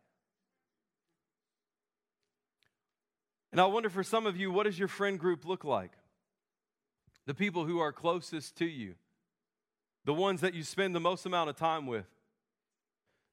And 3.51 3.59
I 3.59 3.65
wonder 3.65 3.89
for 3.89 4.03
some 4.03 4.27
of 4.27 4.37
you, 4.37 4.51
what 4.51 4.63
does 4.63 4.77
your 4.77 4.87
friend 4.87 5.17
group 5.17 5.45
look 5.45 5.63
like? 5.63 5.91
The 7.25 7.33
people 7.33 7.65
who 7.65 7.79
are 7.79 7.91
closest 7.91 8.57
to 8.57 8.65
you, 8.65 8.95
the 10.03 10.13
ones 10.13 10.41
that 10.41 10.53
you 10.53 10.61
spend 10.61 10.93
the 10.93 10.99
most 10.99 11.25
amount 11.25 11.49
of 11.49 11.55
time 11.55 11.87
with. 11.87 12.05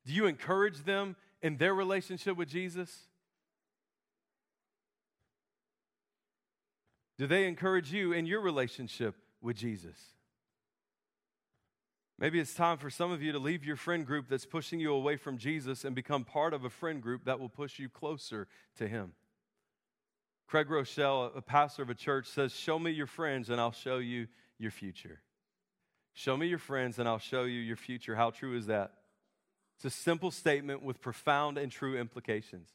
Do 0.06 0.12
you 0.14 0.24
encourage 0.26 0.84
them 0.84 1.16
in 1.42 1.58
their 1.58 1.74
relationship 1.74 2.36
with 2.36 2.48
Jesus? 2.48 3.08
Do 7.22 7.28
they 7.28 7.46
encourage 7.46 7.92
you 7.92 8.12
in 8.12 8.26
your 8.26 8.40
relationship 8.40 9.14
with 9.40 9.54
Jesus? 9.54 9.94
Maybe 12.18 12.40
it's 12.40 12.52
time 12.52 12.78
for 12.78 12.90
some 12.90 13.12
of 13.12 13.22
you 13.22 13.30
to 13.30 13.38
leave 13.38 13.64
your 13.64 13.76
friend 13.76 14.04
group 14.04 14.26
that's 14.28 14.44
pushing 14.44 14.80
you 14.80 14.92
away 14.92 15.14
from 15.14 15.38
Jesus 15.38 15.84
and 15.84 15.94
become 15.94 16.24
part 16.24 16.52
of 16.52 16.64
a 16.64 16.68
friend 16.68 17.00
group 17.00 17.26
that 17.26 17.38
will 17.38 17.48
push 17.48 17.78
you 17.78 17.88
closer 17.88 18.48
to 18.76 18.88
Him. 18.88 19.12
Craig 20.48 20.66
Groeschel, 20.66 21.30
a 21.36 21.40
pastor 21.40 21.82
of 21.82 21.90
a 21.90 21.94
church, 21.94 22.26
says, 22.26 22.52
Show 22.52 22.76
me 22.76 22.90
your 22.90 23.06
friends 23.06 23.50
and 23.50 23.60
I'll 23.60 23.70
show 23.70 23.98
you 23.98 24.26
your 24.58 24.72
future. 24.72 25.20
Show 26.14 26.36
me 26.36 26.48
your 26.48 26.58
friends 26.58 26.98
and 26.98 27.08
I'll 27.08 27.20
show 27.20 27.44
you 27.44 27.60
your 27.60 27.76
future. 27.76 28.16
How 28.16 28.30
true 28.30 28.56
is 28.56 28.66
that? 28.66 28.94
It's 29.76 29.84
a 29.84 29.96
simple 29.96 30.32
statement 30.32 30.82
with 30.82 31.00
profound 31.00 31.56
and 31.56 31.70
true 31.70 31.96
implications. 31.96 32.70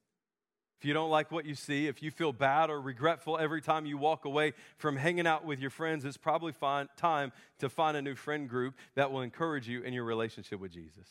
If 0.79 0.85
you 0.85 0.93
don't 0.93 1.09
like 1.09 1.31
what 1.31 1.45
you 1.45 1.55
see, 1.55 1.87
if 1.87 2.03
you 2.03 2.11
feel 2.11 2.31
bad 2.31 2.69
or 2.69 2.79
regretful 2.79 3.39
every 3.39 3.61
time 3.61 3.87
you 3.87 3.97
walk 3.97 4.25
away 4.25 4.53
from 4.77 4.95
hanging 4.95 5.25
out 5.25 5.43
with 5.43 5.59
your 5.59 5.71
friends, 5.71 6.05
it's 6.05 6.17
probably 6.17 6.53
time 6.97 7.31
to 7.59 7.69
find 7.69 7.97
a 7.97 8.01
new 8.01 8.13
friend 8.13 8.47
group 8.47 8.75
that 8.93 9.11
will 9.11 9.21
encourage 9.21 9.67
you 9.67 9.81
in 9.81 9.93
your 9.93 10.03
relationship 10.03 10.59
with 10.59 10.71
Jesus. 10.71 11.07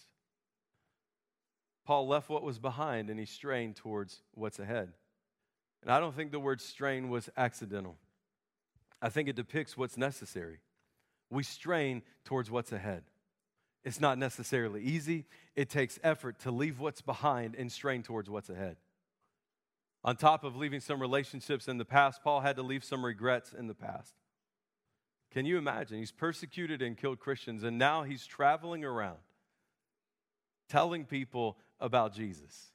Paul 1.85 2.07
left 2.07 2.29
what 2.29 2.45
was 2.45 2.61
behind 2.61 3.11
and 3.11 3.19
he 3.19 3.27
strained 3.27 3.75
towards 3.75 4.23
what's 4.35 4.61
ahead. 4.61 4.93
And 5.83 5.91
I 5.91 5.99
don't 5.99 6.15
think 6.15 6.31
the 6.31 6.41
word 6.41 6.61
strain 6.61 7.09
was 7.09 7.29
accidental. 7.37 7.97
I 9.03 9.09
think 9.09 9.29
it 9.29 9.37
depicts 9.37 9.77
what's 9.77 9.97
necessary. 9.97 10.59
We 11.29 11.43
strain 11.43 12.03
towards 12.25 12.51
what's 12.51 12.71
ahead. 12.71 13.03
It's 13.85 14.01
not 14.01 14.19
necessarily 14.19 14.83
easy, 14.83 15.27
it 15.55 15.71
takes 15.71 15.99
effort 16.03 16.41
to 16.41 16.51
leave 16.51 16.81
what's 16.81 17.03
behind 17.03 17.55
and 17.55 17.71
strain 17.71 18.03
towards 18.03 18.29
what's 18.29 18.51
ahead. 18.51 18.77
On 20.07 20.17
top 20.17 20.45
of 20.45 20.57
leaving 20.57 20.81
some 20.81 21.03
relationships 21.03 21.69
in 21.69 21.77
the 21.77 21.85
past, 21.85 22.23
Paul 22.23 22.41
had 22.41 22.57
to 22.57 22.63
leave 22.63 22.85
some 22.85 23.05
regrets 23.05 23.53
in 23.53 23.67
the 23.67 23.75
past. 23.75 24.15
Can 25.33 25.45
you 25.45 25.59
imagine? 25.59 25.99
He's 25.99 26.13
persecuted 26.13 26.81
and 26.81 26.97
killed 26.97 27.19
Christians, 27.19 27.65
and 27.65 27.77
now 27.77 28.05
he's 28.05 28.25
traveling 28.25 28.85
around 28.85 29.19
telling 30.69 31.05
people 31.05 31.57
about 31.81 32.15
Jesus. 32.15 32.73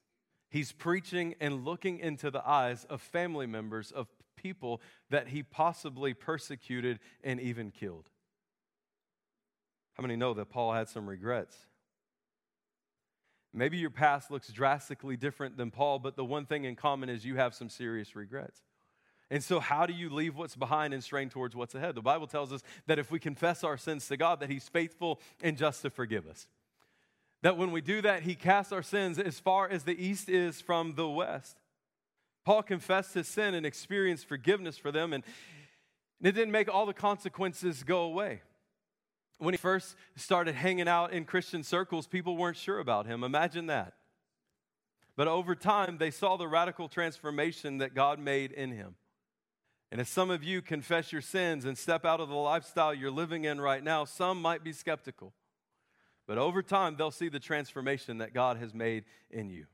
He's 0.49 0.71
preaching 0.71 1.35
and 1.39 1.65
looking 1.65 1.99
into 1.99 2.29
the 2.29 2.45
eyes 2.47 2.85
of 2.89 3.01
family 3.01 3.47
members 3.47 3.91
of 3.91 4.07
people 4.35 4.81
that 5.09 5.29
he 5.29 5.43
possibly 5.43 6.13
persecuted 6.13 6.99
and 7.23 7.39
even 7.39 7.71
killed. 7.71 8.09
How 9.93 10.01
many 10.01 10.15
know 10.15 10.33
that 10.33 10.49
Paul 10.49 10.73
had 10.73 10.89
some 10.89 11.07
regrets? 11.07 11.55
Maybe 13.53 13.77
your 13.77 13.89
past 13.89 14.31
looks 14.31 14.47
drastically 14.49 15.17
different 15.17 15.57
than 15.57 15.71
Paul, 15.71 15.99
but 15.99 16.15
the 16.15 16.23
one 16.23 16.45
thing 16.45 16.63
in 16.63 16.75
common 16.75 17.09
is 17.09 17.25
you 17.25 17.35
have 17.35 17.53
some 17.53 17.69
serious 17.69 18.15
regrets. 18.15 18.61
And 19.29 19.43
so, 19.43 19.59
how 19.59 19.85
do 19.85 19.93
you 19.93 20.09
leave 20.09 20.35
what's 20.35 20.55
behind 20.55 20.93
and 20.93 21.03
strain 21.03 21.29
towards 21.29 21.55
what's 21.55 21.75
ahead? 21.75 21.95
The 21.95 22.01
Bible 22.01 22.27
tells 22.27 22.51
us 22.51 22.63
that 22.87 22.99
if 22.99 23.11
we 23.11 23.19
confess 23.19 23.63
our 23.63 23.77
sins 23.77 24.07
to 24.07 24.17
God, 24.17 24.39
that 24.39 24.49
He's 24.49 24.67
faithful 24.67 25.19
and 25.41 25.57
just 25.57 25.81
to 25.83 25.89
forgive 25.89 26.27
us. 26.27 26.47
That 27.41 27.57
when 27.57 27.71
we 27.71 27.81
do 27.81 28.01
that, 28.01 28.23
He 28.23 28.35
casts 28.35 28.71
our 28.71 28.83
sins 28.83 29.19
as 29.19 29.39
far 29.39 29.69
as 29.69 29.83
the 29.83 30.01
east 30.01 30.29
is 30.29 30.61
from 30.61 30.95
the 30.95 31.09
west. 31.09 31.57
Paul 32.43 32.63
confessed 32.63 33.13
his 33.13 33.27
sin 33.27 33.53
and 33.53 33.65
experienced 33.65 34.27
forgiveness 34.27 34.77
for 34.77 34.91
them, 34.91 35.13
and 35.13 35.23
it 36.21 36.31
didn't 36.31 36.51
make 36.51 36.73
all 36.73 36.85
the 36.85 36.93
consequences 36.93 37.83
go 37.83 38.01
away 38.01 38.41
when 39.41 39.55
he 39.55 39.57
first 39.57 39.95
started 40.15 40.53
hanging 40.53 40.87
out 40.87 41.13
in 41.13 41.25
Christian 41.25 41.63
circles, 41.63 42.05
people 42.05 42.37
weren't 42.37 42.57
sure 42.57 42.77
about 42.77 43.07
him. 43.07 43.23
Imagine 43.23 43.65
that. 43.67 43.93
But 45.15 45.27
over 45.27 45.55
time, 45.55 45.97
they 45.97 46.11
saw 46.11 46.37
the 46.37 46.47
radical 46.47 46.87
transformation 46.87 47.79
that 47.79 47.95
God 47.95 48.19
made 48.19 48.51
in 48.51 48.71
him. 48.71 48.95
And 49.91 49.99
as 49.99 50.09
some 50.09 50.29
of 50.29 50.43
you 50.43 50.61
confess 50.61 51.11
your 51.11 51.23
sins 51.23 51.65
and 51.65 51.75
step 51.75 52.05
out 52.05 52.19
of 52.19 52.29
the 52.29 52.35
lifestyle 52.35 52.93
you're 52.93 53.09
living 53.09 53.45
in 53.45 53.59
right 53.59 53.83
now, 53.83 54.05
some 54.05 54.39
might 54.39 54.63
be 54.63 54.73
skeptical. 54.73 55.33
But 56.27 56.37
over 56.37 56.61
time, 56.61 56.95
they'll 56.95 57.09
see 57.09 57.27
the 57.27 57.39
transformation 57.39 58.19
that 58.19 58.35
God 58.35 58.57
has 58.57 58.75
made 58.75 59.05
in 59.31 59.49
you. 59.49 59.65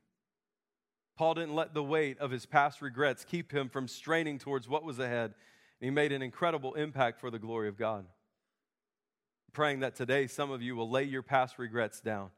Paul 1.17 1.33
didn't 1.33 1.55
let 1.55 1.73
the 1.73 1.83
weight 1.83 2.19
of 2.19 2.31
his 2.31 2.45
past 2.45 2.81
regrets 2.81 3.25
keep 3.25 3.51
him 3.51 3.67
from 3.67 3.89
straining 3.89 4.39
towards 4.39 4.69
what 4.69 4.85
was 4.85 4.97
ahead. 4.97 5.33
He 5.81 5.89
made 5.89 6.13
an 6.13 6.21
incredible 6.21 6.73
impact 6.75 7.19
for 7.19 7.29
the 7.29 7.39
glory 7.39 7.67
of 7.67 7.77
God 7.77 8.05
praying 9.57 9.79
that 9.79 9.95
today 9.95 10.27
some 10.27 10.51
of 10.51 10.61
you 10.61 10.75
will 10.75 10.87
lay 10.87 11.03
your 11.03 11.23
past 11.23 11.57
regrets 11.57 11.99
down, 11.99 12.29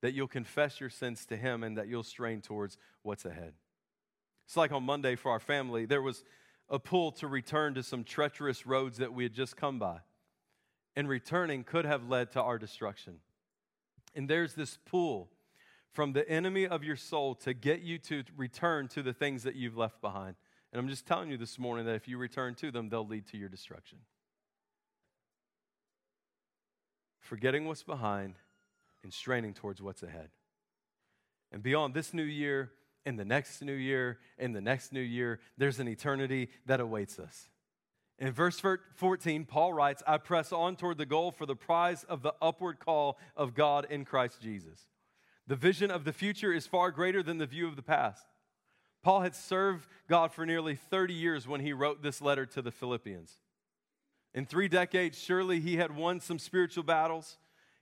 that 0.00 0.14
you'll 0.14 0.28
confess 0.28 0.78
your 0.78 0.88
sins 0.88 1.26
to 1.26 1.36
Him, 1.36 1.64
and 1.64 1.76
that 1.76 1.88
you'll 1.88 2.04
strain 2.04 2.40
towards 2.40 2.78
what's 3.02 3.24
ahead. 3.24 3.54
It's 4.46 4.56
like 4.56 4.70
on 4.70 4.84
Monday 4.84 5.16
for 5.16 5.32
our 5.32 5.40
family, 5.40 5.86
there 5.86 6.00
was 6.00 6.22
a 6.70 6.78
pull 6.78 7.10
to 7.10 7.26
return 7.26 7.74
to 7.74 7.82
some 7.82 8.04
treacherous 8.04 8.64
roads 8.64 8.98
that 8.98 9.12
we 9.12 9.24
had 9.24 9.34
just 9.34 9.56
come 9.56 9.80
by. 9.80 9.98
And 10.94 11.08
returning 11.08 11.64
could 11.64 11.84
have 11.84 12.08
led 12.08 12.30
to 12.32 12.42
our 12.42 12.58
destruction. 12.58 13.16
And 14.14 14.30
there's 14.30 14.54
this 14.54 14.78
pull 14.86 15.30
from 15.90 16.12
the 16.12 16.28
enemy 16.30 16.64
of 16.68 16.84
your 16.84 16.94
soul 16.94 17.34
to 17.36 17.54
get 17.54 17.80
you 17.80 17.98
to 17.98 18.22
return 18.36 18.86
to 18.88 19.02
the 19.02 19.12
things 19.12 19.42
that 19.42 19.56
you've 19.56 19.76
left 19.76 20.00
behind. 20.00 20.36
And 20.72 20.78
I'm 20.78 20.88
just 20.88 21.06
telling 21.06 21.28
you 21.28 21.38
this 21.38 21.58
morning 21.58 21.86
that 21.86 21.96
if 21.96 22.06
you 22.06 22.18
return 22.18 22.54
to 22.54 22.70
them, 22.70 22.88
they'll 22.88 23.04
lead 23.04 23.26
to 23.32 23.36
your 23.36 23.48
destruction 23.48 23.98
forgetting 27.28 27.66
what's 27.66 27.82
behind 27.82 28.36
and 29.02 29.12
straining 29.12 29.52
towards 29.52 29.82
what's 29.82 30.02
ahead. 30.02 30.30
And 31.52 31.62
beyond 31.62 31.92
this 31.92 32.14
new 32.14 32.22
year, 32.22 32.72
in 33.04 33.16
the 33.16 33.24
next 33.24 33.62
new 33.62 33.74
year, 33.74 34.18
in 34.38 34.52
the 34.52 34.60
next 34.60 34.92
new 34.92 35.00
year, 35.00 35.38
there's 35.56 35.78
an 35.78 35.88
eternity 35.88 36.48
that 36.66 36.80
awaits 36.80 37.18
us. 37.18 37.48
In 38.18 38.32
verse 38.32 38.60
14, 38.96 39.44
Paul 39.44 39.72
writes, 39.74 40.02
I 40.06 40.16
press 40.16 40.52
on 40.52 40.76
toward 40.76 40.98
the 40.98 41.06
goal 41.06 41.30
for 41.30 41.46
the 41.46 41.54
prize 41.54 42.02
of 42.04 42.22
the 42.22 42.34
upward 42.42 42.80
call 42.80 43.18
of 43.36 43.54
God 43.54 43.86
in 43.88 44.04
Christ 44.04 44.40
Jesus. 44.40 44.86
The 45.46 45.54
vision 45.54 45.90
of 45.90 46.04
the 46.04 46.12
future 46.12 46.52
is 46.52 46.66
far 46.66 46.90
greater 46.90 47.22
than 47.22 47.38
the 47.38 47.46
view 47.46 47.68
of 47.68 47.76
the 47.76 47.82
past. 47.82 48.26
Paul 49.02 49.20
had 49.20 49.34
served 49.34 49.86
God 50.08 50.32
for 50.32 50.44
nearly 50.44 50.74
30 50.74 51.14
years 51.14 51.46
when 51.46 51.60
he 51.60 51.72
wrote 51.72 52.02
this 52.02 52.20
letter 52.20 52.44
to 52.46 52.62
the 52.62 52.72
Philippians. 52.72 53.38
In 54.38 54.46
three 54.46 54.68
decades, 54.68 55.18
surely 55.18 55.58
he 55.58 55.78
had 55.78 55.96
won 55.96 56.20
some 56.20 56.38
spiritual 56.38 56.84
battles. 56.84 57.38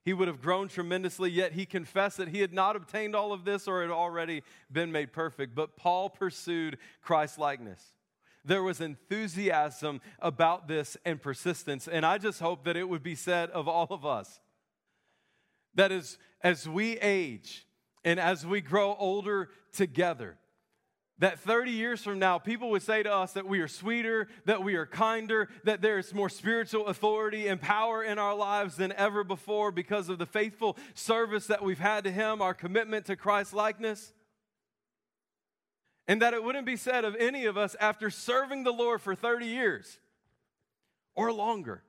He 0.06 0.14
would 0.14 0.26
have 0.26 0.40
grown 0.40 0.68
tremendously, 0.68 1.30
yet 1.30 1.52
he 1.52 1.66
confessed 1.66 2.16
that 2.16 2.28
he 2.28 2.40
had 2.40 2.54
not 2.54 2.76
obtained 2.76 3.14
all 3.14 3.34
of 3.34 3.44
this 3.44 3.68
or 3.68 3.82
had 3.82 3.90
already 3.90 4.42
been 4.72 4.90
made 4.90 5.12
perfect. 5.12 5.54
But 5.54 5.76
Paul 5.76 6.08
pursued 6.08 6.78
Christ 7.02 7.38
likeness. 7.38 7.84
There 8.42 8.62
was 8.62 8.80
enthusiasm 8.80 10.00
about 10.18 10.66
this 10.66 10.96
and 11.04 11.20
persistence. 11.20 11.88
And 11.88 12.06
I 12.06 12.16
just 12.16 12.40
hope 12.40 12.64
that 12.64 12.74
it 12.74 12.88
would 12.88 13.02
be 13.02 13.16
said 13.16 13.50
of 13.50 13.68
all 13.68 13.88
of 13.90 14.06
us 14.06 14.40
that 15.74 15.92
as, 15.92 16.16
as 16.40 16.66
we 16.66 16.96
age 17.00 17.66
and 18.02 18.18
as 18.18 18.46
we 18.46 18.62
grow 18.62 18.96
older 18.98 19.50
together, 19.74 20.38
that 21.18 21.38
30 21.40 21.70
years 21.70 22.02
from 22.02 22.18
now, 22.18 22.38
people 22.38 22.70
would 22.70 22.82
say 22.82 23.02
to 23.02 23.12
us 23.12 23.32
that 23.32 23.46
we 23.46 23.60
are 23.60 23.68
sweeter, 23.68 24.28
that 24.44 24.62
we 24.62 24.74
are 24.74 24.84
kinder, 24.84 25.48
that 25.64 25.80
there's 25.80 26.12
more 26.12 26.28
spiritual 26.28 26.86
authority 26.86 27.48
and 27.48 27.60
power 27.60 28.04
in 28.04 28.18
our 28.18 28.34
lives 28.34 28.76
than 28.76 28.92
ever 28.92 29.24
before 29.24 29.72
because 29.72 30.08
of 30.10 30.18
the 30.18 30.26
faithful 30.26 30.76
service 30.94 31.46
that 31.46 31.62
we've 31.62 31.78
had 31.78 32.04
to 32.04 32.10
Him, 32.10 32.42
our 32.42 32.52
commitment 32.52 33.06
to 33.06 33.16
Christ 33.16 33.54
likeness. 33.54 34.12
And 36.06 36.22
that 36.22 36.34
it 36.34 36.44
wouldn't 36.44 36.66
be 36.66 36.76
said 36.76 37.04
of 37.04 37.16
any 37.16 37.46
of 37.46 37.56
us 37.56 37.74
after 37.80 38.10
serving 38.10 38.64
the 38.64 38.72
Lord 38.72 39.00
for 39.00 39.14
30 39.14 39.46
years 39.46 39.98
or 41.14 41.32
longer 41.32 41.82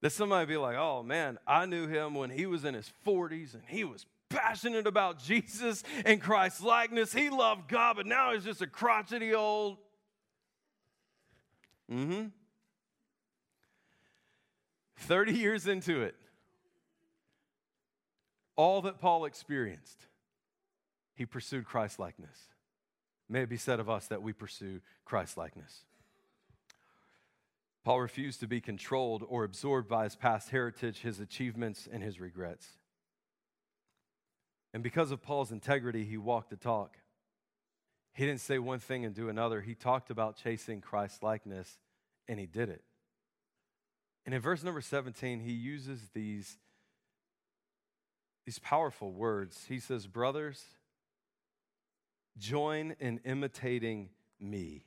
that 0.00 0.10
somebody 0.10 0.46
be 0.46 0.56
like, 0.56 0.76
oh 0.76 1.02
man, 1.02 1.38
I 1.46 1.64
knew 1.66 1.86
him 1.86 2.14
when 2.14 2.30
he 2.30 2.46
was 2.46 2.64
in 2.64 2.74
his 2.74 2.92
40s 3.06 3.54
and 3.54 3.62
he 3.66 3.84
was 3.84 4.04
passionate 4.32 4.86
about 4.86 5.22
Jesus 5.22 5.82
and 6.04 6.20
Christ's 6.20 6.62
likeness. 6.62 7.12
He 7.12 7.30
loved 7.30 7.68
God, 7.68 7.96
but 7.96 8.06
now 8.06 8.32
he's 8.32 8.44
just 8.44 8.62
a 8.62 8.66
crotchety 8.66 9.34
old. 9.34 9.78
Mm 11.90 12.06
hmm. 12.06 12.26
30 15.02 15.32
years 15.32 15.66
into 15.66 16.02
it, 16.02 16.14
all 18.56 18.82
that 18.82 19.00
Paul 19.00 19.24
experienced, 19.24 20.06
he 21.14 21.26
pursued 21.26 21.64
Christ 21.64 21.98
likeness. 21.98 22.38
May 23.28 23.42
it 23.42 23.48
be 23.48 23.56
said 23.56 23.80
of 23.80 23.90
us 23.90 24.06
that 24.08 24.22
we 24.22 24.32
pursue 24.32 24.80
Christ 25.04 25.36
likeness. 25.36 25.84
Paul 27.84 28.00
refused 28.00 28.40
to 28.40 28.46
be 28.46 28.60
controlled 28.60 29.24
or 29.28 29.42
absorbed 29.42 29.88
by 29.88 30.04
his 30.04 30.14
past 30.14 30.50
heritage, 30.50 31.00
his 31.00 31.18
achievements, 31.18 31.88
and 31.90 32.02
his 32.02 32.20
regrets. 32.20 32.68
And 34.72 34.82
because 34.82 35.10
of 35.10 35.22
Paul's 35.22 35.52
integrity, 35.52 36.04
he 36.04 36.16
walked 36.16 36.50
the 36.50 36.56
talk. 36.56 36.96
He 38.14 38.26
didn't 38.26 38.40
say 38.40 38.58
one 38.58 38.78
thing 38.78 39.04
and 39.04 39.14
do 39.14 39.28
another. 39.28 39.60
He 39.60 39.74
talked 39.74 40.10
about 40.10 40.36
chasing 40.36 40.80
Christ 40.80 41.22
likeness, 41.22 41.78
and 42.28 42.38
he 42.38 42.46
did 42.46 42.68
it. 42.68 42.82
And 44.24 44.34
in 44.34 44.40
verse 44.40 44.62
number 44.62 44.80
17, 44.80 45.40
he 45.40 45.52
uses 45.52 46.00
these, 46.14 46.56
these 48.44 48.58
powerful 48.58 49.12
words. 49.12 49.64
He 49.68 49.78
says, 49.78 50.06
Brothers, 50.06 50.62
join 52.38 52.94
in 53.00 53.18
imitating 53.24 54.10
me, 54.38 54.84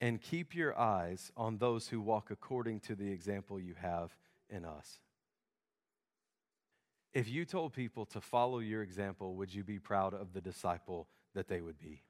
and 0.00 0.20
keep 0.20 0.54
your 0.54 0.78
eyes 0.78 1.32
on 1.36 1.58
those 1.58 1.88
who 1.88 2.00
walk 2.00 2.30
according 2.30 2.80
to 2.80 2.94
the 2.94 3.10
example 3.10 3.58
you 3.58 3.74
have 3.80 4.14
in 4.50 4.64
us. 4.64 4.98
If 7.12 7.28
you 7.28 7.44
told 7.44 7.72
people 7.72 8.04
to 8.06 8.20
follow 8.20 8.58
your 8.58 8.82
example, 8.82 9.34
would 9.36 9.54
you 9.54 9.64
be 9.64 9.78
proud 9.78 10.12
of 10.12 10.32
the 10.32 10.40
disciple 10.40 11.08
that 11.34 11.48
they 11.48 11.60
would 11.60 11.78
be? 11.78 12.02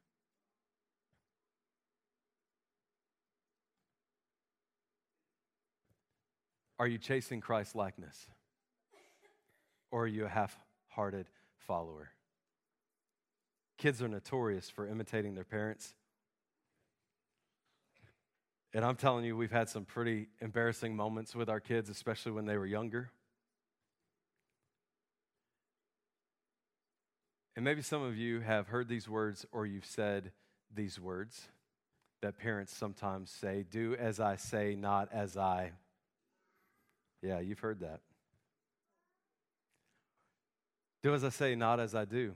Are 6.78 6.87
you 6.87 6.98
chasing 6.98 7.40
Christ 7.40 7.74
likeness? 7.74 8.26
Or 9.90 10.04
are 10.04 10.09
you 10.09 10.26
a 10.26 10.28
half 10.28 10.59
hearted 10.88 11.26
follower? 11.56 12.11
Kids 13.78 14.02
are 14.02 14.09
notorious 14.09 14.68
for 14.68 14.87
imitating 14.87 15.35
their 15.35 15.44
parents. 15.44 15.94
And 18.74 18.85
I'm 18.85 18.96
telling 18.96 19.24
you, 19.24 19.37
we've 19.37 19.52
had 19.52 19.68
some 19.68 19.85
pretty 19.85 20.28
embarrassing 20.40 20.94
moments 20.94 21.35
with 21.35 21.48
our 21.48 21.61
kids, 21.61 21.88
especially 21.88 22.32
when 22.32 22.44
they 22.44 22.59
were 22.59 22.66
younger. 22.66 23.11
And 27.57 27.64
maybe 27.64 27.81
some 27.81 28.03
of 28.03 28.16
you 28.19 28.40
have 28.40 28.69
heard 28.69 28.87
these 28.87 29.09
words 29.09 29.47
or 29.51 29.64
you've 29.64 29.87
said 29.87 30.31
these 30.75 31.01
words 31.01 31.49
that 32.21 32.38
parents 32.38 32.77
sometimes 32.77 33.31
say 33.31 33.64
do 33.69 33.97
as 33.99 34.21
I 34.21 34.37
say, 34.37 34.77
not 34.77 35.09
as 35.11 35.38
I. 35.38 35.73
Yeah, 37.23 37.40
you've 37.40 37.61
heard 37.61 37.81
that. 37.81 38.01
Do 41.03 41.14
as 41.14 41.25
I 41.25 41.31
say, 41.31 41.55
not 41.55 41.81
as 41.81 41.95
I 41.95 42.05
do. 42.05 42.35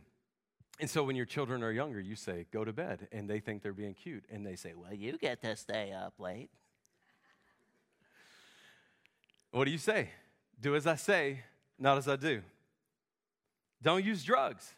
And 0.80 0.88
so 0.88 1.02
when 1.02 1.16
your 1.16 1.26
children 1.26 1.62
are 1.62 1.72
younger, 1.72 2.00
you 2.00 2.16
say, 2.16 2.46
go 2.50 2.64
to 2.64 2.72
bed. 2.72 3.06
And 3.12 3.28
they 3.28 3.40
think 3.40 3.62
they're 3.62 3.74
being 3.74 3.92
cute. 3.92 4.24
And 4.30 4.46
they 4.46 4.56
say, 4.56 4.72
well, 4.74 4.94
you 4.94 5.18
get 5.18 5.42
to 5.42 5.54
stay 5.54 5.92
up 5.92 6.14
late. 6.18 6.48
What 9.50 9.66
do 9.66 9.70
you 9.70 9.78
say? 9.78 10.08
Do 10.58 10.74
as 10.74 10.86
I 10.86 10.94
say, 10.94 11.40
not 11.78 11.98
as 11.98 12.08
I 12.08 12.16
do. 12.16 12.40
Don't 13.82 14.04
use 14.04 14.24
drugs. 14.24 14.72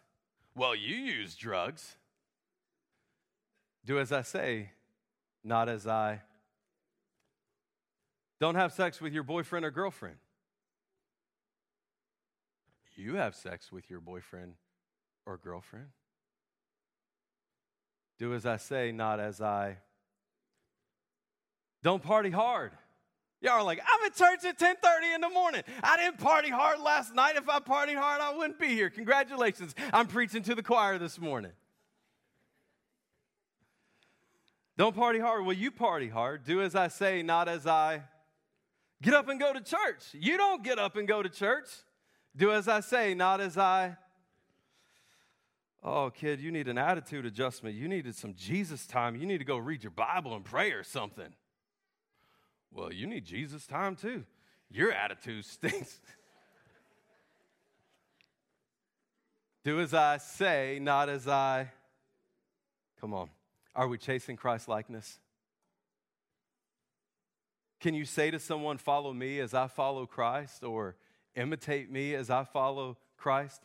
Well, 0.55 0.75
you 0.75 0.97
use 0.97 1.35
drugs. 1.35 1.97
Do 3.85 3.99
as 3.99 4.13
I 4.13 4.23
say, 4.23 4.71
not 5.43 5.69
as 5.69 5.87
I. 5.87 6.21
Don't 8.39 8.55
have 8.55 8.73
sex 8.73 9.01
with 9.01 9.13
your 9.13 9.23
boyfriend 9.23 9.65
or 9.65 9.71
girlfriend. 9.71 10.17
You 12.95 13.15
have 13.17 13.35
sex 13.35 13.73
with 13.73 13.89
your 13.89 14.01
boyfriend 14.01 14.55
or 15.27 15.39
girlfriend. 15.39 15.87
Do 18.19 18.35
as 18.35 18.45
I 18.45 18.59
say, 18.59 18.93
not 18.93 19.19
as 19.19 19.41
I. 19.41 19.79
Don't 21.83 22.03
party 22.03 22.31
hard. 22.31 22.73
Y'all 23.43 23.55
are 23.55 23.63
like, 23.65 23.81
I'm 23.81 24.07
at 24.07 24.15
church 24.15 24.45
at 24.45 24.57
10:30 24.57 25.17
in 25.17 25.21
the 25.21 25.29
morning. 25.29 25.63
I 25.83 25.97
didn't 25.97 26.19
party 26.19 26.49
hard 26.49 26.79
last 26.79 27.13
night. 27.13 27.35
If 27.35 27.49
I 27.49 27.59
partied 27.59 27.97
hard, 27.97 28.21
I 28.21 28.33
wouldn't 28.35 28.59
be 28.59 28.69
here. 28.69 28.89
Congratulations. 28.89 29.75
I'm 29.93 30.07
preaching 30.07 30.43
to 30.45 30.55
the 30.55 30.63
choir 30.63 30.97
this 30.97 31.19
morning. 31.19 31.51
Don't 34.79 34.95
party 34.95 35.19
hard. 35.19 35.45
Well, 35.45 35.57
you 35.57 35.73
party 35.73 36.09
hard. 36.09 36.45
Do 36.45 36.63
as 36.63 36.77
I 36.77 36.87
say, 36.87 37.23
not 37.23 37.49
as 37.49 37.67
I. 37.67 38.03
Get 39.03 39.13
up 39.13 39.29
and 39.29 39.41
go 39.41 39.53
to 39.53 39.61
church. 39.61 40.05
You 40.13 40.37
don't 40.37 40.63
get 40.63 40.79
up 40.79 40.95
and 40.95 41.09
go 41.09 41.21
to 41.21 41.29
church. 41.29 41.67
Do 42.37 42.53
as 42.53 42.69
I 42.69 42.79
say, 42.79 43.13
not 43.13 43.41
as 43.41 43.59
I. 43.59 43.97
Oh, 45.83 46.11
kid, 46.11 46.41
you 46.41 46.53
need 46.53 46.69
an 46.69 46.79
attitude 46.79 47.27
adjustment. 47.27 47.75
You 47.75 47.89
needed 47.89 48.15
some 48.15 48.35
Jesus 48.35 48.87
time. 48.87 49.17
You 49.17 49.27
need 49.27 49.39
to 49.39 49.45
go 49.45 49.57
read 49.57 49.83
your 49.83 49.91
Bible 49.91 50.37
and 50.37 50.45
pray 50.45 50.71
or 50.71 50.85
something. 50.85 51.35
Well, 52.75 52.93
you 52.93 53.07
need 53.07 53.25
Jesus 53.25 53.67
time 53.67 53.97
too. 53.97 54.25
Your 54.71 54.93
attitude 54.93 55.45
stinks. 55.45 56.01
Do 59.65 59.81
as 59.81 59.95
I 59.95 60.17
say, 60.17 60.79
not 60.81 61.09
as 61.09 61.29
I. 61.29 61.71
Come 63.01 63.15
on. 63.15 63.31
Are 63.75 63.87
we 63.87 63.99
chasing 63.99 64.37
Christ 64.37 64.69
likeness? 64.69 65.19
Can 67.81 67.95
you 67.95 68.05
say 68.05 68.31
to 68.31 68.39
someone, 68.39 68.79
Follow 68.79 69.13
me 69.13 69.39
as 69.41 69.55
I 69.55 69.67
follow 69.67 70.07
Christ, 70.07 70.63
or 70.65 70.97
imitate 71.35 71.91
me 71.91 72.15
as 72.15 72.31
I 72.31 72.45
follow 72.45 72.97
Christ? 73.17 73.61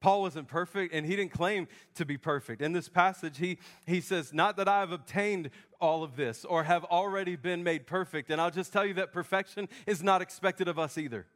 Paul 0.00 0.22
wasn't 0.22 0.48
perfect 0.48 0.94
and 0.94 1.04
he 1.04 1.14
didn't 1.14 1.32
claim 1.32 1.68
to 1.94 2.04
be 2.04 2.16
perfect. 2.16 2.62
In 2.62 2.72
this 2.72 2.88
passage, 2.88 3.38
he, 3.38 3.58
he 3.86 4.00
says, 4.00 4.32
Not 4.32 4.56
that 4.56 4.68
I 4.68 4.80
have 4.80 4.92
obtained 4.92 5.50
all 5.80 6.02
of 6.02 6.16
this 6.16 6.44
or 6.44 6.64
have 6.64 6.84
already 6.84 7.36
been 7.36 7.62
made 7.62 7.86
perfect. 7.86 8.30
And 8.30 8.40
I'll 8.40 8.50
just 8.50 8.72
tell 8.72 8.86
you 8.86 8.94
that 8.94 9.12
perfection 9.12 9.68
is 9.86 10.02
not 10.02 10.22
expected 10.22 10.68
of 10.68 10.78
us 10.78 10.96
either. 10.96 11.26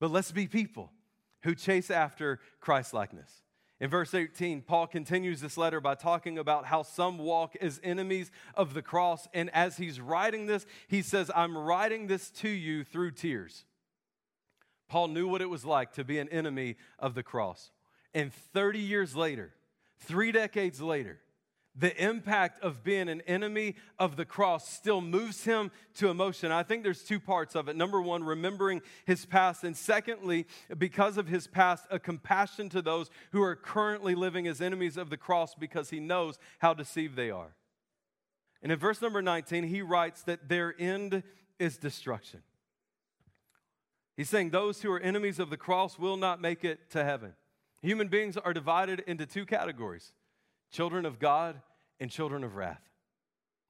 But 0.00 0.10
let's 0.10 0.32
be 0.32 0.46
people 0.46 0.90
who 1.42 1.54
chase 1.54 1.90
after 1.90 2.40
Christ 2.60 2.94
likeness. 2.94 3.42
In 3.80 3.90
verse 3.90 4.14
18, 4.14 4.62
Paul 4.62 4.86
continues 4.86 5.40
this 5.40 5.56
letter 5.56 5.80
by 5.80 5.96
talking 5.96 6.38
about 6.38 6.66
how 6.66 6.82
some 6.82 7.18
walk 7.18 7.56
as 7.60 7.80
enemies 7.82 8.30
of 8.54 8.74
the 8.74 8.82
cross. 8.82 9.26
And 9.34 9.50
as 9.50 9.76
he's 9.76 10.00
writing 10.00 10.46
this, 10.46 10.64
he 10.86 11.02
says, 11.02 11.30
I'm 11.34 11.58
writing 11.58 12.06
this 12.06 12.30
to 12.30 12.48
you 12.48 12.84
through 12.84 13.10
tears. 13.12 13.64
Paul 14.92 15.08
knew 15.08 15.26
what 15.26 15.40
it 15.40 15.48
was 15.48 15.64
like 15.64 15.94
to 15.94 16.04
be 16.04 16.18
an 16.18 16.28
enemy 16.28 16.76
of 16.98 17.14
the 17.14 17.22
cross. 17.22 17.70
And 18.12 18.30
30 18.52 18.78
years 18.78 19.16
later, 19.16 19.54
three 20.00 20.32
decades 20.32 20.82
later, 20.82 21.18
the 21.74 21.96
impact 21.96 22.62
of 22.62 22.84
being 22.84 23.08
an 23.08 23.22
enemy 23.22 23.76
of 23.98 24.16
the 24.16 24.26
cross 24.26 24.68
still 24.68 25.00
moves 25.00 25.44
him 25.44 25.70
to 25.94 26.10
emotion. 26.10 26.52
I 26.52 26.62
think 26.62 26.82
there's 26.82 27.04
two 27.04 27.18
parts 27.18 27.54
of 27.54 27.70
it. 27.70 27.74
Number 27.74 28.02
one, 28.02 28.22
remembering 28.22 28.82
his 29.06 29.24
past. 29.24 29.64
And 29.64 29.74
secondly, 29.74 30.44
because 30.76 31.16
of 31.16 31.26
his 31.26 31.46
past, 31.46 31.86
a 31.90 31.98
compassion 31.98 32.68
to 32.68 32.82
those 32.82 33.08
who 33.30 33.42
are 33.42 33.56
currently 33.56 34.14
living 34.14 34.46
as 34.46 34.60
enemies 34.60 34.98
of 34.98 35.08
the 35.08 35.16
cross 35.16 35.54
because 35.54 35.88
he 35.88 36.00
knows 36.00 36.38
how 36.58 36.74
deceived 36.74 37.16
they 37.16 37.30
are. 37.30 37.54
And 38.62 38.70
in 38.70 38.78
verse 38.78 39.00
number 39.00 39.22
19, 39.22 39.64
he 39.64 39.80
writes 39.80 40.22
that 40.24 40.50
their 40.50 40.74
end 40.78 41.22
is 41.58 41.78
destruction. 41.78 42.42
He's 44.16 44.28
saying 44.28 44.50
those 44.50 44.82
who 44.82 44.92
are 44.92 45.00
enemies 45.00 45.38
of 45.38 45.50
the 45.50 45.56
cross 45.56 45.98
will 45.98 46.16
not 46.16 46.40
make 46.40 46.64
it 46.64 46.90
to 46.90 47.04
heaven. 47.04 47.34
Human 47.80 48.08
beings 48.08 48.36
are 48.36 48.52
divided 48.52 49.00
into 49.06 49.26
two 49.26 49.46
categories 49.46 50.12
children 50.70 51.04
of 51.04 51.18
God 51.18 51.60
and 52.00 52.10
children 52.10 52.44
of 52.44 52.56
wrath. 52.56 52.82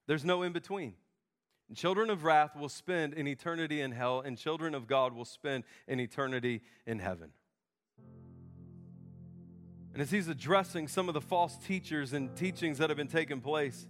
There's 0.07 0.25
no 0.25 0.43
in 0.43 0.53
between. 0.53 0.95
And 1.69 1.77
children 1.77 2.11
of 2.11 2.25
wrath 2.25 2.55
will 2.55 2.69
spend 2.69 3.15
an 3.15 3.27
eternity 3.27 3.81
in 3.81 3.93
hell, 3.93 4.21
and 4.21 4.37
children 4.37 4.75
of 4.75 4.87
God 4.87 5.15
will 5.15 5.25
spend 5.25 5.65
an 5.89 6.01
eternity 6.01 6.61
in 6.87 6.99
heaven. 6.99 7.31
And 9.93 10.01
as 10.01 10.11
he's 10.11 10.29
addressing 10.29 10.89
some 10.89 11.09
of 11.09 11.15
the 11.15 11.21
false 11.21 11.57
teachers 11.57 12.13
and 12.13 12.35
teachings 12.37 12.79
that 12.79 12.91
have 12.91 12.97
been 12.97 13.09
taking 13.09 13.41
place, 13.41 13.87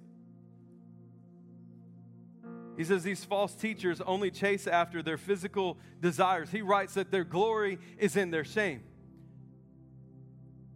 he 2.77 2.85
says 2.85 3.03
these 3.03 3.25
false 3.25 3.55
teachers 3.55 4.01
only 4.01 4.31
chase 4.31 4.67
after 4.67 5.03
their 5.03 5.19
physical 5.19 5.77
desires. 6.01 6.51
He 6.51 6.63
writes 6.63 6.95
that 6.95 7.11
their 7.11 7.25
glory 7.25 7.79
is 7.99 8.17
in 8.17 8.31
their 8.31 8.45
shame. 8.45 8.83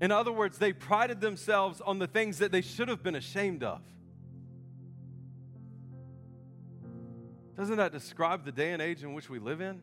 In 0.00 0.12
other 0.12 0.32
words, 0.32 0.58
they 0.58 0.74
prided 0.74 1.22
themselves 1.22 1.80
on 1.80 1.98
the 1.98 2.06
things 2.06 2.38
that 2.38 2.52
they 2.52 2.60
should 2.60 2.88
have 2.88 3.02
been 3.02 3.14
ashamed 3.14 3.62
of. 3.62 3.80
Doesn't 7.56 7.78
that 7.78 7.92
describe 7.92 8.44
the 8.44 8.52
day 8.52 8.72
and 8.72 8.82
age 8.82 9.02
in 9.02 9.14
which 9.14 9.30
we 9.30 9.38
live 9.38 9.62
in? 9.62 9.80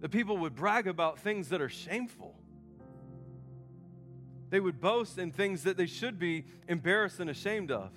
The 0.00 0.08
people 0.08 0.38
would 0.38 0.56
brag 0.56 0.88
about 0.88 1.20
things 1.20 1.50
that 1.50 1.60
are 1.60 1.68
shameful. 1.68 2.34
They 4.50 4.58
would 4.58 4.80
boast 4.80 5.18
in 5.18 5.30
things 5.30 5.62
that 5.64 5.76
they 5.76 5.86
should 5.86 6.18
be 6.18 6.44
embarrassed 6.66 7.20
and 7.20 7.30
ashamed 7.30 7.70
of. 7.70 7.92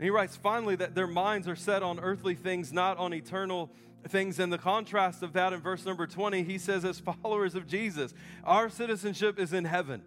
And 0.00 0.06
he 0.06 0.10
writes 0.10 0.34
finally 0.34 0.76
that 0.76 0.94
their 0.94 1.06
minds 1.06 1.46
are 1.46 1.54
set 1.54 1.82
on 1.82 2.00
earthly 2.00 2.34
things, 2.34 2.72
not 2.72 2.96
on 2.96 3.12
eternal 3.12 3.70
things. 4.08 4.38
And 4.38 4.50
the 4.50 4.56
contrast 4.56 5.22
of 5.22 5.34
that 5.34 5.52
in 5.52 5.60
verse 5.60 5.84
number 5.84 6.06
20, 6.06 6.42
he 6.42 6.56
says, 6.56 6.86
as 6.86 7.00
followers 7.00 7.54
of 7.54 7.66
Jesus, 7.66 8.14
our 8.42 8.70
citizenship 8.70 9.38
is 9.38 9.52
in 9.52 9.66
heaven. 9.66 10.00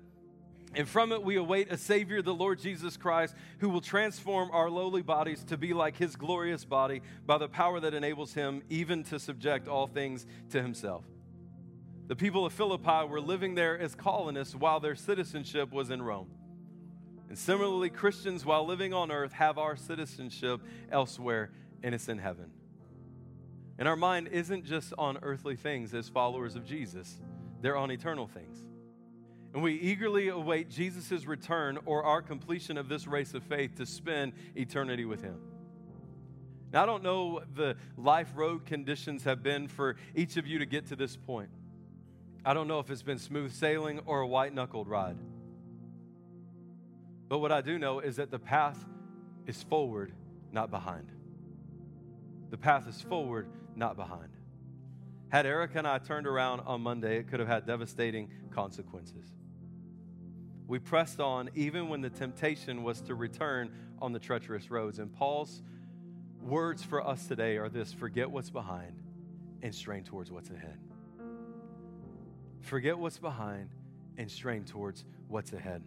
And 0.73 0.89
from 0.89 1.11
it, 1.11 1.21
we 1.21 1.35
await 1.35 1.71
a 1.71 1.77
Savior, 1.77 2.23
the 2.23 2.33
Lord 2.33 2.57
Jesus 2.57 2.97
Christ, 2.97 3.35
who 3.59 3.69
will 3.69 3.81
transform 3.81 4.49
our 4.49 4.67
lowly 4.67 5.03
bodies 5.03 5.43
to 5.43 5.57
be 5.57 5.75
like 5.75 5.95
His 5.95 6.15
glorious 6.15 6.65
body 6.65 7.03
by 7.27 7.37
the 7.37 7.47
power 7.47 7.79
that 7.79 7.93
enables 7.93 8.33
Him 8.33 8.63
even 8.69 9.03
to 9.03 9.19
subject 9.19 9.67
all 9.67 9.85
things 9.85 10.25
to 10.49 10.59
Himself. 10.59 11.05
The 12.07 12.15
people 12.15 12.47
of 12.47 12.53
Philippi 12.53 13.07
were 13.07 13.21
living 13.21 13.53
there 13.53 13.77
as 13.77 13.93
colonists 13.93 14.55
while 14.55 14.79
their 14.79 14.95
citizenship 14.95 15.71
was 15.71 15.91
in 15.91 16.01
Rome. 16.01 16.31
And 17.33 17.37
similarly, 17.39 17.89
Christians, 17.89 18.45
while 18.45 18.63
living 18.63 18.93
on 18.93 19.09
earth, 19.09 19.33
have 19.33 19.57
our 19.57 19.75
citizenship 19.75 20.61
elsewhere, 20.91 21.49
and 21.81 21.95
it's 21.95 22.07
in 22.07 22.19
heaven. 22.19 22.51
And 23.79 23.87
our 23.87 23.95
mind 23.95 24.27
isn't 24.27 24.65
just 24.65 24.93
on 24.99 25.17
earthly 25.23 25.55
things 25.55 25.95
as 25.95 26.07
followers 26.07 26.55
of 26.55 26.63
Jesus, 26.63 27.19
they're 27.59 27.75
on 27.75 27.89
eternal 27.89 28.27
things. 28.27 28.63
And 29.51 29.63
we 29.63 29.73
eagerly 29.73 30.27
await 30.27 30.69
Jesus' 30.69 31.25
return 31.25 31.79
or 31.87 32.03
our 32.03 32.21
completion 32.21 32.77
of 32.77 32.87
this 32.87 33.07
race 33.07 33.33
of 33.33 33.41
faith 33.41 33.77
to 33.77 33.87
spend 33.87 34.33
eternity 34.53 35.05
with 35.05 35.23
Him. 35.23 35.39
Now, 36.71 36.83
I 36.83 36.85
don't 36.85 37.01
know 37.01 37.25
what 37.25 37.55
the 37.55 37.77
life 37.97 38.31
road 38.35 38.67
conditions 38.67 39.23
have 39.23 39.41
been 39.41 39.67
for 39.67 39.95
each 40.13 40.37
of 40.37 40.45
you 40.45 40.59
to 40.59 40.67
get 40.67 40.85
to 40.89 40.95
this 40.95 41.17
point. 41.17 41.49
I 42.45 42.53
don't 42.53 42.67
know 42.67 42.77
if 42.77 42.91
it's 42.91 43.01
been 43.01 43.17
smooth 43.17 43.51
sailing 43.51 44.01
or 44.05 44.21
a 44.21 44.27
white 44.27 44.53
knuckled 44.53 44.87
ride. 44.87 45.17
But 47.29 47.39
what 47.39 47.51
I 47.51 47.61
do 47.61 47.77
know 47.79 47.99
is 47.99 48.17
that 48.17 48.31
the 48.31 48.39
path 48.39 48.83
is 49.47 49.61
forward, 49.63 50.13
not 50.51 50.69
behind. 50.69 51.11
The 52.49 52.57
path 52.57 52.87
is 52.87 53.01
forward, 53.01 53.47
not 53.75 53.95
behind. 53.95 54.29
Had 55.29 55.45
Erica 55.45 55.79
and 55.79 55.87
I 55.87 55.97
turned 55.97 56.27
around 56.27 56.59
on 56.61 56.81
Monday, 56.81 57.17
it 57.17 57.27
could 57.27 57.39
have 57.39 57.49
had 57.49 57.65
devastating 57.65 58.29
consequences. 58.51 59.25
We 60.67 60.79
pressed 60.79 61.19
on 61.19 61.49
even 61.55 61.89
when 61.89 62.01
the 62.01 62.09
temptation 62.09 62.83
was 62.83 63.01
to 63.01 63.15
return 63.15 63.71
on 63.99 64.13
the 64.13 64.19
treacherous 64.19 64.69
roads. 64.69 64.99
And 64.99 65.11
Paul's 65.11 65.61
words 66.41 66.83
for 66.83 67.05
us 67.05 67.25
today 67.25 67.57
are 67.57 67.69
this 67.69 67.91
forget 67.91 68.29
what's 68.29 68.49
behind 68.49 68.95
and 69.61 69.73
strain 69.73 70.03
towards 70.03 70.31
what's 70.31 70.49
ahead. 70.49 70.77
Forget 72.61 72.97
what's 72.97 73.17
behind 73.17 73.69
and 74.17 74.29
strain 74.29 74.63
towards 74.63 75.05
what's 75.27 75.53
ahead. 75.53 75.83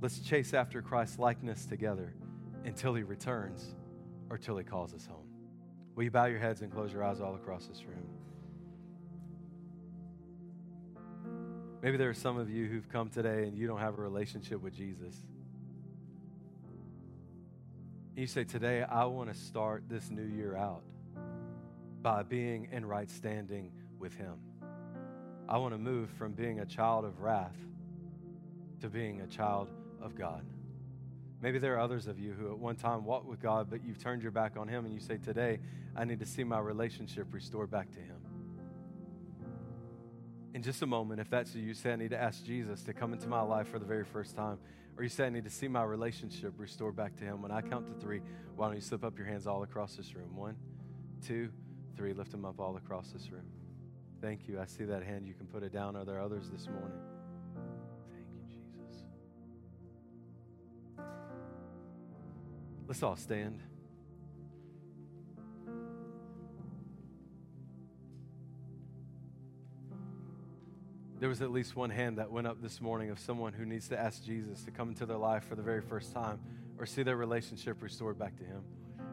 Let's 0.00 0.20
chase 0.20 0.54
after 0.54 0.80
Christ's 0.80 1.18
likeness 1.18 1.66
together 1.66 2.14
until 2.64 2.94
he 2.94 3.02
returns 3.02 3.74
or 4.30 4.38
till 4.38 4.56
he 4.56 4.64
calls 4.64 4.94
us 4.94 5.06
home. 5.06 5.26
Will 5.96 6.04
you 6.04 6.10
bow 6.10 6.26
your 6.26 6.38
heads 6.38 6.62
and 6.62 6.70
close 6.72 6.92
your 6.92 7.02
eyes 7.02 7.20
all 7.20 7.34
across 7.34 7.66
this 7.66 7.84
room? 7.84 8.06
Maybe 11.82 11.96
there 11.96 12.08
are 12.08 12.14
some 12.14 12.38
of 12.38 12.48
you 12.50 12.66
who've 12.66 12.88
come 12.88 13.08
today 13.08 13.44
and 13.44 13.56
you 13.56 13.66
don't 13.66 13.80
have 13.80 13.98
a 13.98 14.02
relationship 14.02 14.62
with 14.62 14.74
Jesus. 14.74 15.14
You 18.16 18.26
say, 18.26 18.44
Today, 18.44 18.82
I 18.82 19.04
want 19.04 19.32
to 19.32 19.38
start 19.38 19.84
this 19.88 20.10
new 20.10 20.24
year 20.24 20.56
out 20.56 20.82
by 22.02 22.22
being 22.22 22.68
in 22.72 22.84
right 22.84 23.10
standing 23.10 23.72
with 23.98 24.14
Him. 24.14 24.34
I 25.48 25.58
want 25.58 25.72
to 25.74 25.78
move 25.78 26.10
from 26.10 26.32
being 26.32 26.60
a 26.60 26.66
child 26.66 27.04
of 27.04 27.20
wrath 27.20 27.56
to 28.80 28.88
being 28.88 29.20
a 29.20 29.26
child 29.26 29.68
of 30.02 30.16
God. 30.16 30.44
Maybe 31.40 31.58
there 31.58 31.76
are 31.76 31.80
others 31.80 32.06
of 32.06 32.18
you 32.18 32.32
who 32.32 32.50
at 32.50 32.58
one 32.58 32.76
time 32.76 33.04
walked 33.04 33.26
with 33.26 33.40
God, 33.40 33.68
but 33.70 33.84
you've 33.84 34.02
turned 34.02 34.22
your 34.22 34.32
back 34.32 34.56
on 34.56 34.66
Him 34.66 34.84
and 34.84 34.92
you 34.92 35.00
say, 35.00 35.18
Today, 35.18 35.60
I 35.96 36.04
need 36.04 36.18
to 36.20 36.26
see 36.26 36.42
my 36.42 36.58
relationship 36.58 37.28
restored 37.30 37.70
back 37.70 37.90
to 37.92 38.00
Him. 38.00 38.16
In 40.54 40.62
just 40.62 40.82
a 40.82 40.86
moment, 40.86 41.20
if 41.20 41.30
that's 41.30 41.54
you, 41.54 41.62
you 41.62 41.74
say, 41.74 41.92
I 41.92 41.96
need 41.96 42.10
to 42.10 42.20
ask 42.20 42.44
Jesus 42.44 42.82
to 42.84 42.92
come 42.92 43.12
into 43.12 43.28
my 43.28 43.42
life 43.42 43.68
for 43.68 43.78
the 43.78 43.84
very 43.84 44.04
first 44.04 44.34
time, 44.34 44.58
or 44.96 45.04
you 45.04 45.08
say, 45.08 45.26
I 45.26 45.30
need 45.30 45.44
to 45.44 45.50
see 45.50 45.68
my 45.68 45.84
relationship 45.84 46.54
restored 46.56 46.96
back 46.96 47.14
to 47.16 47.24
Him. 47.24 47.40
When 47.40 47.52
I 47.52 47.60
count 47.60 47.86
to 47.86 48.00
three, 48.00 48.20
why 48.56 48.66
don't 48.66 48.74
you 48.74 48.80
slip 48.80 49.04
up 49.04 49.16
your 49.16 49.28
hands 49.28 49.46
all 49.46 49.62
across 49.62 49.94
this 49.94 50.14
room? 50.16 50.34
One, 50.34 50.56
two, 51.24 51.50
three. 51.96 52.12
Lift 52.12 52.32
them 52.32 52.44
up 52.44 52.58
all 52.58 52.76
across 52.76 53.10
this 53.10 53.30
room. 53.30 53.46
Thank 54.20 54.48
you. 54.48 54.58
I 54.58 54.66
see 54.66 54.84
that 54.84 55.04
hand. 55.04 55.28
You 55.28 55.34
can 55.34 55.46
put 55.46 55.62
it 55.62 55.72
down. 55.72 55.94
Are 55.94 56.04
there 56.04 56.20
others 56.20 56.50
this 56.50 56.66
morning? 56.66 56.98
Let's 62.88 63.02
all 63.02 63.16
stand. 63.16 63.60
There 71.20 71.28
was 71.28 71.42
at 71.42 71.50
least 71.50 71.76
one 71.76 71.90
hand 71.90 72.16
that 72.16 72.30
went 72.30 72.46
up 72.46 72.62
this 72.62 72.80
morning 72.80 73.10
of 73.10 73.18
someone 73.18 73.52
who 73.52 73.66
needs 73.66 73.88
to 73.88 73.98
ask 73.98 74.24
Jesus 74.24 74.62
to 74.62 74.70
come 74.70 74.88
into 74.88 75.04
their 75.04 75.18
life 75.18 75.44
for 75.44 75.54
the 75.54 75.62
very 75.62 75.82
first 75.82 76.14
time 76.14 76.38
or 76.78 76.86
see 76.86 77.02
their 77.02 77.16
relationship 77.16 77.82
restored 77.82 78.18
back 78.18 78.36
to 78.38 78.44
Him. 78.44 78.62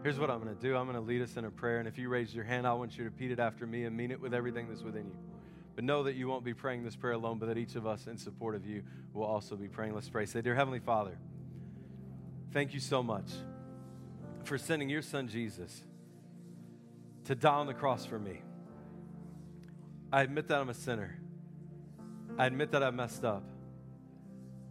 Here's 0.03 0.19
what 0.19 0.29
I'm 0.29 0.41
going 0.41 0.55
to 0.55 0.61
do 0.61 0.77
I'm 0.77 0.85
going 0.85 0.95
to 0.95 1.01
lead 1.01 1.21
us 1.21 1.35
in 1.35 1.43
a 1.43 1.51
prayer. 1.51 1.79
And 1.79 1.88
if 1.88 1.97
you 1.97 2.07
raise 2.07 2.33
your 2.33 2.45
hand, 2.45 2.65
I 2.65 2.73
want 2.73 2.93
you 2.93 2.99
to 2.99 3.09
repeat 3.09 3.31
it 3.31 3.39
after 3.39 3.67
me 3.67 3.83
and 3.83 3.97
mean 3.97 4.11
it 4.11 4.21
with 4.21 4.33
everything 4.33 4.69
that's 4.69 4.83
within 4.83 5.07
you. 5.07 5.17
But 5.75 5.83
know 5.83 6.03
that 6.03 6.15
you 6.15 6.29
won't 6.29 6.45
be 6.45 6.53
praying 6.53 6.85
this 6.85 6.95
prayer 6.95 7.13
alone, 7.13 7.39
but 7.39 7.47
that 7.47 7.57
each 7.57 7.75
of 7.75 7.85
us, 7.85 8.07
in 8.07 8.17
support 8.17 8.55
of 8.55 8.65
you, 8.65 8.83
will 9.13 9.25
also 9.25 9.57
be 9.57 9.67
praying. 9.67 9.93
Let's 9.95 10.07
pray. 10.07 10.25
Say, 10.27 10.41
Dear 10.41 10.55
Heavenly 10.55 10.79
Father, 10.79 11.17
thank 12.53 12.73
you 12.73 12.79
so 12.79 13.03
much 13.03 13.31
for 14.45 14.58
sending 14.58 14.89
your 14.89 15.01
son 15.01 15.27
Jesus 15.27 15.84
to 17.25 17.36
die 17.36 17.53
on 17.53 17.67
the 17.67 17.73
cross 17.73 18.05
for 18.05 18.19
me. 18.19 18.41
I 20.12 20.21
admit 20.21 20.47
that 20.49 20.60
I'm 20.60 20.69
a 20.69 20.73
sinner. 20.73 21.19
I 22.38 22.45
admit 22.45 22.71
that 22.71 22.84
I 22.84 22.91
messed 22.91 23.25
up. 23.25 23.43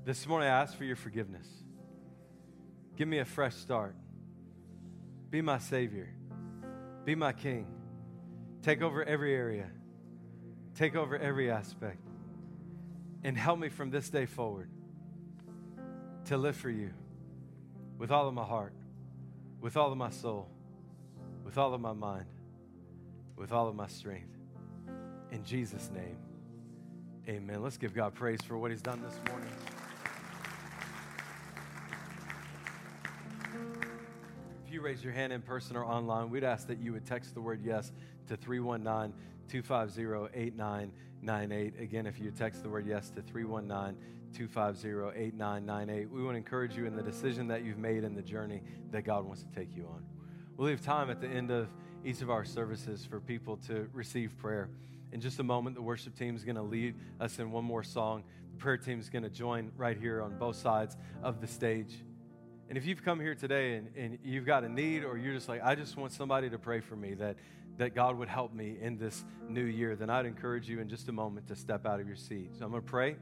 This 0.05 0.27
morning 0.27 0.49
I 0.49 0.61
ask 0.63 0.77
for 0.77 0.85
your 0.85 0.97
forgiveness. 0.97 1.47
Give 2.97 3.09
me 3.09 3.19
a 3.19 3.25
fresh 3.25 3.55
start. 3.57 3.97
Be 5.31 5.43
my 5.43 5.59
Savior. 5.59 6.11
Be 7.05 7.15
my 7.15 7.33
King. 7.33 7.67
Take 8.63 8.83
over 8.83 9.03
every 9.03 9.35
area. 9.35 9.69
Take 10.77 10.95
over 10.95 11.19
every 11.19 11.51
aspect. 11.51 12.07
And 13.25 13.37
help 13.37 13.59
me 13.59 13.69
from 13.69 13.91
this 13.91 14.09
day 14.09 14.27
forward 14.27 14.71
to 16.27 16.37
live 16.37 16.57
for 16.57 16.71
you 16.71 16.91
with 17.99 18.11
all 18.11 18.29
of 18.29 18.35
my 18.35 18.45
heart 18.45 18.75
with 19.65 19.79
all 19.79 19.91
of 19.91 19.97
my 19.97 20.11
soul 20.11 20.47
with 21.43 21.57
all 21.57 21.73
of 21.73 21.81
my 21.81 21.95
mind, 21.95 22.27
with 23.35 23.51
all 23.51 23.67
of 23.67 23.75
my 23.75 23.87
strength. 23.87 24.37
In 25.31 25.43
Jesus' 25.43 25.91
name, 25.95 26.19
amen. 27.27 27.63
Let's 27.63 27.79
give 27.79 27.95
God 27.95 28.15
praise 28.15 28.43
for 28.43 28.59
what 28.59 28.71
He's 28.71 28.83
done 28.83 29.01
this 29.03 29.19
morning. 29.31 29.51
If 34.67 34.73
you 34.73 34.83
raise 34.83 35.03
your 35.03 35.15
hand 35.15 35.33
in 35.33 35.41
person 35.41 35.77
or 35.77 35.85
online, 35.85 36.29
we'd 36.29 36.45
ask 36.45 36.67
that 36.67 36.79
you 36.79 36.93
would 36.93 37.07
text 37.07 37.33
the 37.33 37.41
word 37.41 37.61
yes 37.65 37.91
to 38.27 38.37
319 38.37 39.15
250 39.49 40.39
8998. 40.39 41.81
Again, 41.81 42.07
if 42.07 42.21
you 42.21 42.31
text 42.31 42.63
the 42.63 42.69
word 42.69 42.87
yes 42.87 43.09
to 43.11 43.23
319 43.23 43.97
250 44.35 45.19
8998, 45.19 46.11
we 46.11 46.23
want 46.23 46.35
to 46.35 46.39
encourage 46.39 46.77
you 46.77 46.87
in 46.87 46.97
the 46.97 47.03
decision 47.03 47.47
that 47.49 47.65
you've 47.65 47.79
made 47.79 48.05
in 48.05 48.15
the 48.15 48.23
journey 48.23 48.63
that 48.91 49.03
God 49.03 49.25
wants 49.25 49.45
to 49.45 49.49
take 49.55 49.77
you 49.77 49.87
on. 49.87 50.03
We'll 50.57 50.69
leave 50.69 50.83
time 50.83 51.09
at 51.11 51.21
the 51.21 51.29
end 51.29 51.51
of 51.51 51.69
each 52.05 52.21
of 52.21 52.31
our 52.31 52.45
services 52.45 53.07
for 53.09 53.21
people 53.21 53.57
to 53.69 53.89
receive 53.93 54.37
prayer. 54.37 54.69
In 55.13 55.21
just 55.21 55.39
a 55.39 55.43
moment, 55.43 55.77
the 55.77 55.83
worship 55.83 56.19
team 56.19 56.35
is 56.35 56.45
going 56.45 56.57
to 56.57 56.63
lead 56.63 56.95
us 57.21 57.39
in 57.39 57.53
one 57.53 57.65
more 57.65 57.83
song. 57.83 58.25
The 58.53 58.59
prayer 58.59 58.77
team 58.77 58.99
is 58.99 59.09
going 59.09 59.23
to 59.23 59.31
join 59.31 59.71
right 59.77 59.97
here 59.97 60.21
on 60.21 60.37
both 60.39 60.57
sides 60.57 60.97
of 61.23 61.41
the 61.41 61.47
stage. 61.47 61.95
And 62.69 62.77
if 62.77 62.87
you've 62.87 63.05
come 63.05 63.21
here 63.21 63.35
today 63.35 63.77
and, 63.77 63.89
and 63.97 64.19
you've 64.25 64.47
got 64.47 64.65
a 64.65 64.69
need, 64.69 65.05
or 65.05 65.17
you're 65.17 65.35
just 65.35 65.49
like, 65.49 65.63
I 65.63 65.75
just 65.75 65.97
want 65.97 66.13
somebody 66.13 66.51
to 66.51 66.59
pray 66.59 66.81
for 66.81 66.97
me 66.97 67.15
that, 67.15 67.37
that 67.79 67.95
God 67.95 68.19
would 68.19 68.29
help 68.29 68.53
me 68.53 68.77
in 68.81 68.99
this 68.99 69.25
new 69.49 69.65
year, 69.65 69.97
then 69.97 70.11
I'd 70.11 70.27
encourage 70.27 70.69
you 70.69 70.81
in 70.81 70.89
just 70.89 71.09
a 71.09 71.13
moment 71.13 71.47
to 71.49 71.57
step 71.57 71.87
out 71.87 72.01
of 72.01 72.07
your 72.07 72.17
seat. 72.17 72.51
So 72.59 72.65
I'm 72.65 72.71
going 72.71 72.83
to 72.83 72.89
pray. 72.89 73.17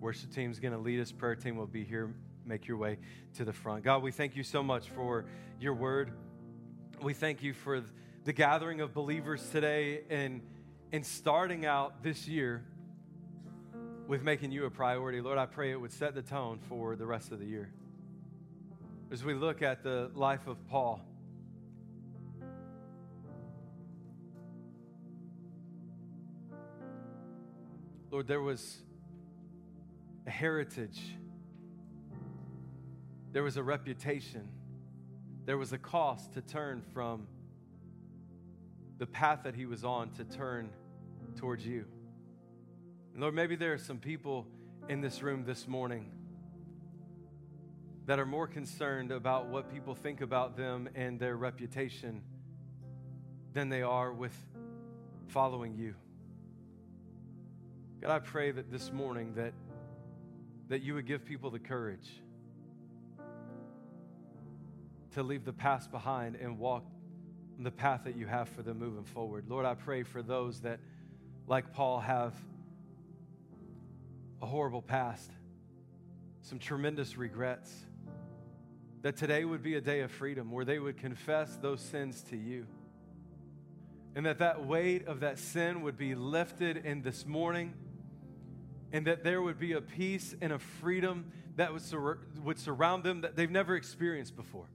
Worship 0.00 0.32
team's 0.32 0.60
going 0.60 0.72
to 0.72 0.78
lead 0.78 1.00
us. 1.00 1.10
Prayer 1.10 1.34
team 1.34 1.56
will 1.56 1.66
be 1.66 1.82
here. 1.82 2.14
Make 2.44 2.68
your 2.68 2.76
way 2.76 2.98
to 3.36 3.44
the 3.44 3.52
front. 3.52 3.84
God, 3.84 4.02
we 4.02 4.12
thank 4.12 4.36
you 4.36 4.42
so 4.42 4.62
much 4.62 4.88
for 4.88 5.24
your 5.60 5.74
word. 5.74 6.12
We 7.02 7.14
thank 7.14 7.42
you 7.42 7.52
for 7.52 7.82
the 8.24 8.32
gathering 8.32 8.80
of 8.80 8.94
believers 8.94 9.46
today 9.50 10.02
and, 10.08 10.40
and 10.92 11.04
starting 11.04 11.66
out 11.66 12.02
this 12.02 12.28
year 12.28 12.64
with 14.06 14.22
making 14.22 14.52
you 14.52 14.64
a 14.66 14.70
priority. 14.70 15.20
Lord, 15.20 15.36
I 15.36 15.46
pray 15.46 15.72
it 15.72 15.80
would 15.80 15.92
set 15.92 16.14
the 16.14 16.22
tone 16.22 16.58
for 16.68 16.96
the 16.96 17.04
rest 17.04 17.32
of 17.32 17.40
the 17.40 17.44
year. 17.44 17.70
As 19.10 19.24
we 19.24 19.34
look 19.34 19.62
at 19.62 19.82
the 19.82 20.10
life 20.14 20.46
of 20.46 20.56
Paul, 20.68 21.00
Lord, 28.10 28.26
there 28.26 28.40
was 28.40 28.78
a 30.28 30.30
heritage, 30.30 31.00
there 33.32 33.42
was 33.42 33.56
a 33.56 33.62
reputation, 33.62 34.46
there 35.46 35.56
was 35.56 35.72
a 35.72 35.78
cost 35.78 36.34
to 36.34 36.42
turn 36.42 36.82
from 36.92 37.26
the 38.98 39.06
path 39.06 39.40
that 39.44 39.54
he 39.54 39.64
was 39.64 39.84
on 39.84 40.10
to 40.10 40.24
turn 40.24 40.68
towards 41.36 41.66
you. 41.66 41.86
And 43.14 43.22
Lord, 43.22 43.32
maybe 43.32 43.56
there 43.56 43.72
are 43.72 43.78
some 43.78 43.96
people 43.96 44.46
in 44.90 45.00
this 45.00 45.22
room 45.22 45.44
this 45.46 45.66
morning 45.66 46.10
that 48.04 48.18
are 48.18 48.26
more 48.26 48.46
concerned 48.46 49.10
about 49.10 49.46
what 49.46 49.72
people 49.72 49.94
think 49.94 50.20
about 50.20 50.58
them 50.58 50.90
and 50.94 51.18
their 51.18 51.36
reputation 51.36 52.20
than 53.54 53.70
they 53.70 53.80
are 53.80 54.12
with 54.12 54.36
following 55.28 55.74
you. 55.74 55.94
God, 58.02 58.10
I 58.10 58.18
pray 58.18 58.50
that 58.50 58.70
this 58.70 58.92
morning 58.92 59.32
that, 59.36 59.54
that 60.68 60.82
you 60.82 60.94
would 60.94 61.06
give 61.06 61.24
people 61.24 61.50
the 61.50 61.58
courage 61.58 62.08
to 65.14 65.22
leave 65.22 65.44
the 65.44 65.52
past 65.52 65.90
behind 65.90 66.36
and 66.36 66.58
walk 66.58 66.84
the 67.58 67.70
path 67.70 68.02
that 68.04 68.16
you 68.16 68.26
have 68.26 68.48
for 68.50 68.62
them 68.62 68.78
moving 68.78 69.04
forward. 69.04 69.46
Lord, 69.48 69.66
I 69.66 69.74
pray 69.74 70.02
for 70.04 70.22
those 70.22 70.60
that, 70.60 70.78
like 71.46 71.72
Paul, 71.72 71.98
have 72.00 72.34
a 74.40 74.46
horrible 74.46 74.82
past, 74.82 75.30
some 76.42 76.58
tremendous 76.58 77.16
regrets, 77.16 77.74
that 79.02 79.16
today 79.16 79.44
would 79.44 79.62
be 79.62 79.74
a 79.74 79.80
day 79.80 80.00
of 80.00 80.12
freedom 80.12 80.52
where 80.52 80.64
they 80.64 80.78
would 80.78 80.98
confess 80.98 81.56
those 81.56 81.80
sins 81.80 82.22
to 82.30 82.36
you. 82.36 82.66
And 84.14 84.26
that 84.26 84.38
that 84.38 84.66
weight 84.66 85.06
of 85.06 85.20
that 85.20 85.38
sin 85.38 85.82
would 85.82 85.96
be 85.96 86.14
lifted 86.14 86.76
in 86.76 87.02
this 87.02 87.26
morning, 87.26 87.74
and 88.92 89.06
that 89.06 89.24
there 89.24 89.42
would 89.42 89.58
be 89.58 89.72
a 89.72 89.80
peace 89.80 90.34
and 90.40 90.52
a 90.52 90.58
freedom 90.58 91.32
that 91.56 91.72
would, 91.72 91.82
sur- 91.82 92.18
would 92.42 92.58
surround 92.58 93.04
them 93.04 93.22
that 93.22 93.36
they've 93.36 93.50
never 93.50 93.76
experienced 93.76 94.36
before. 94.36 94.68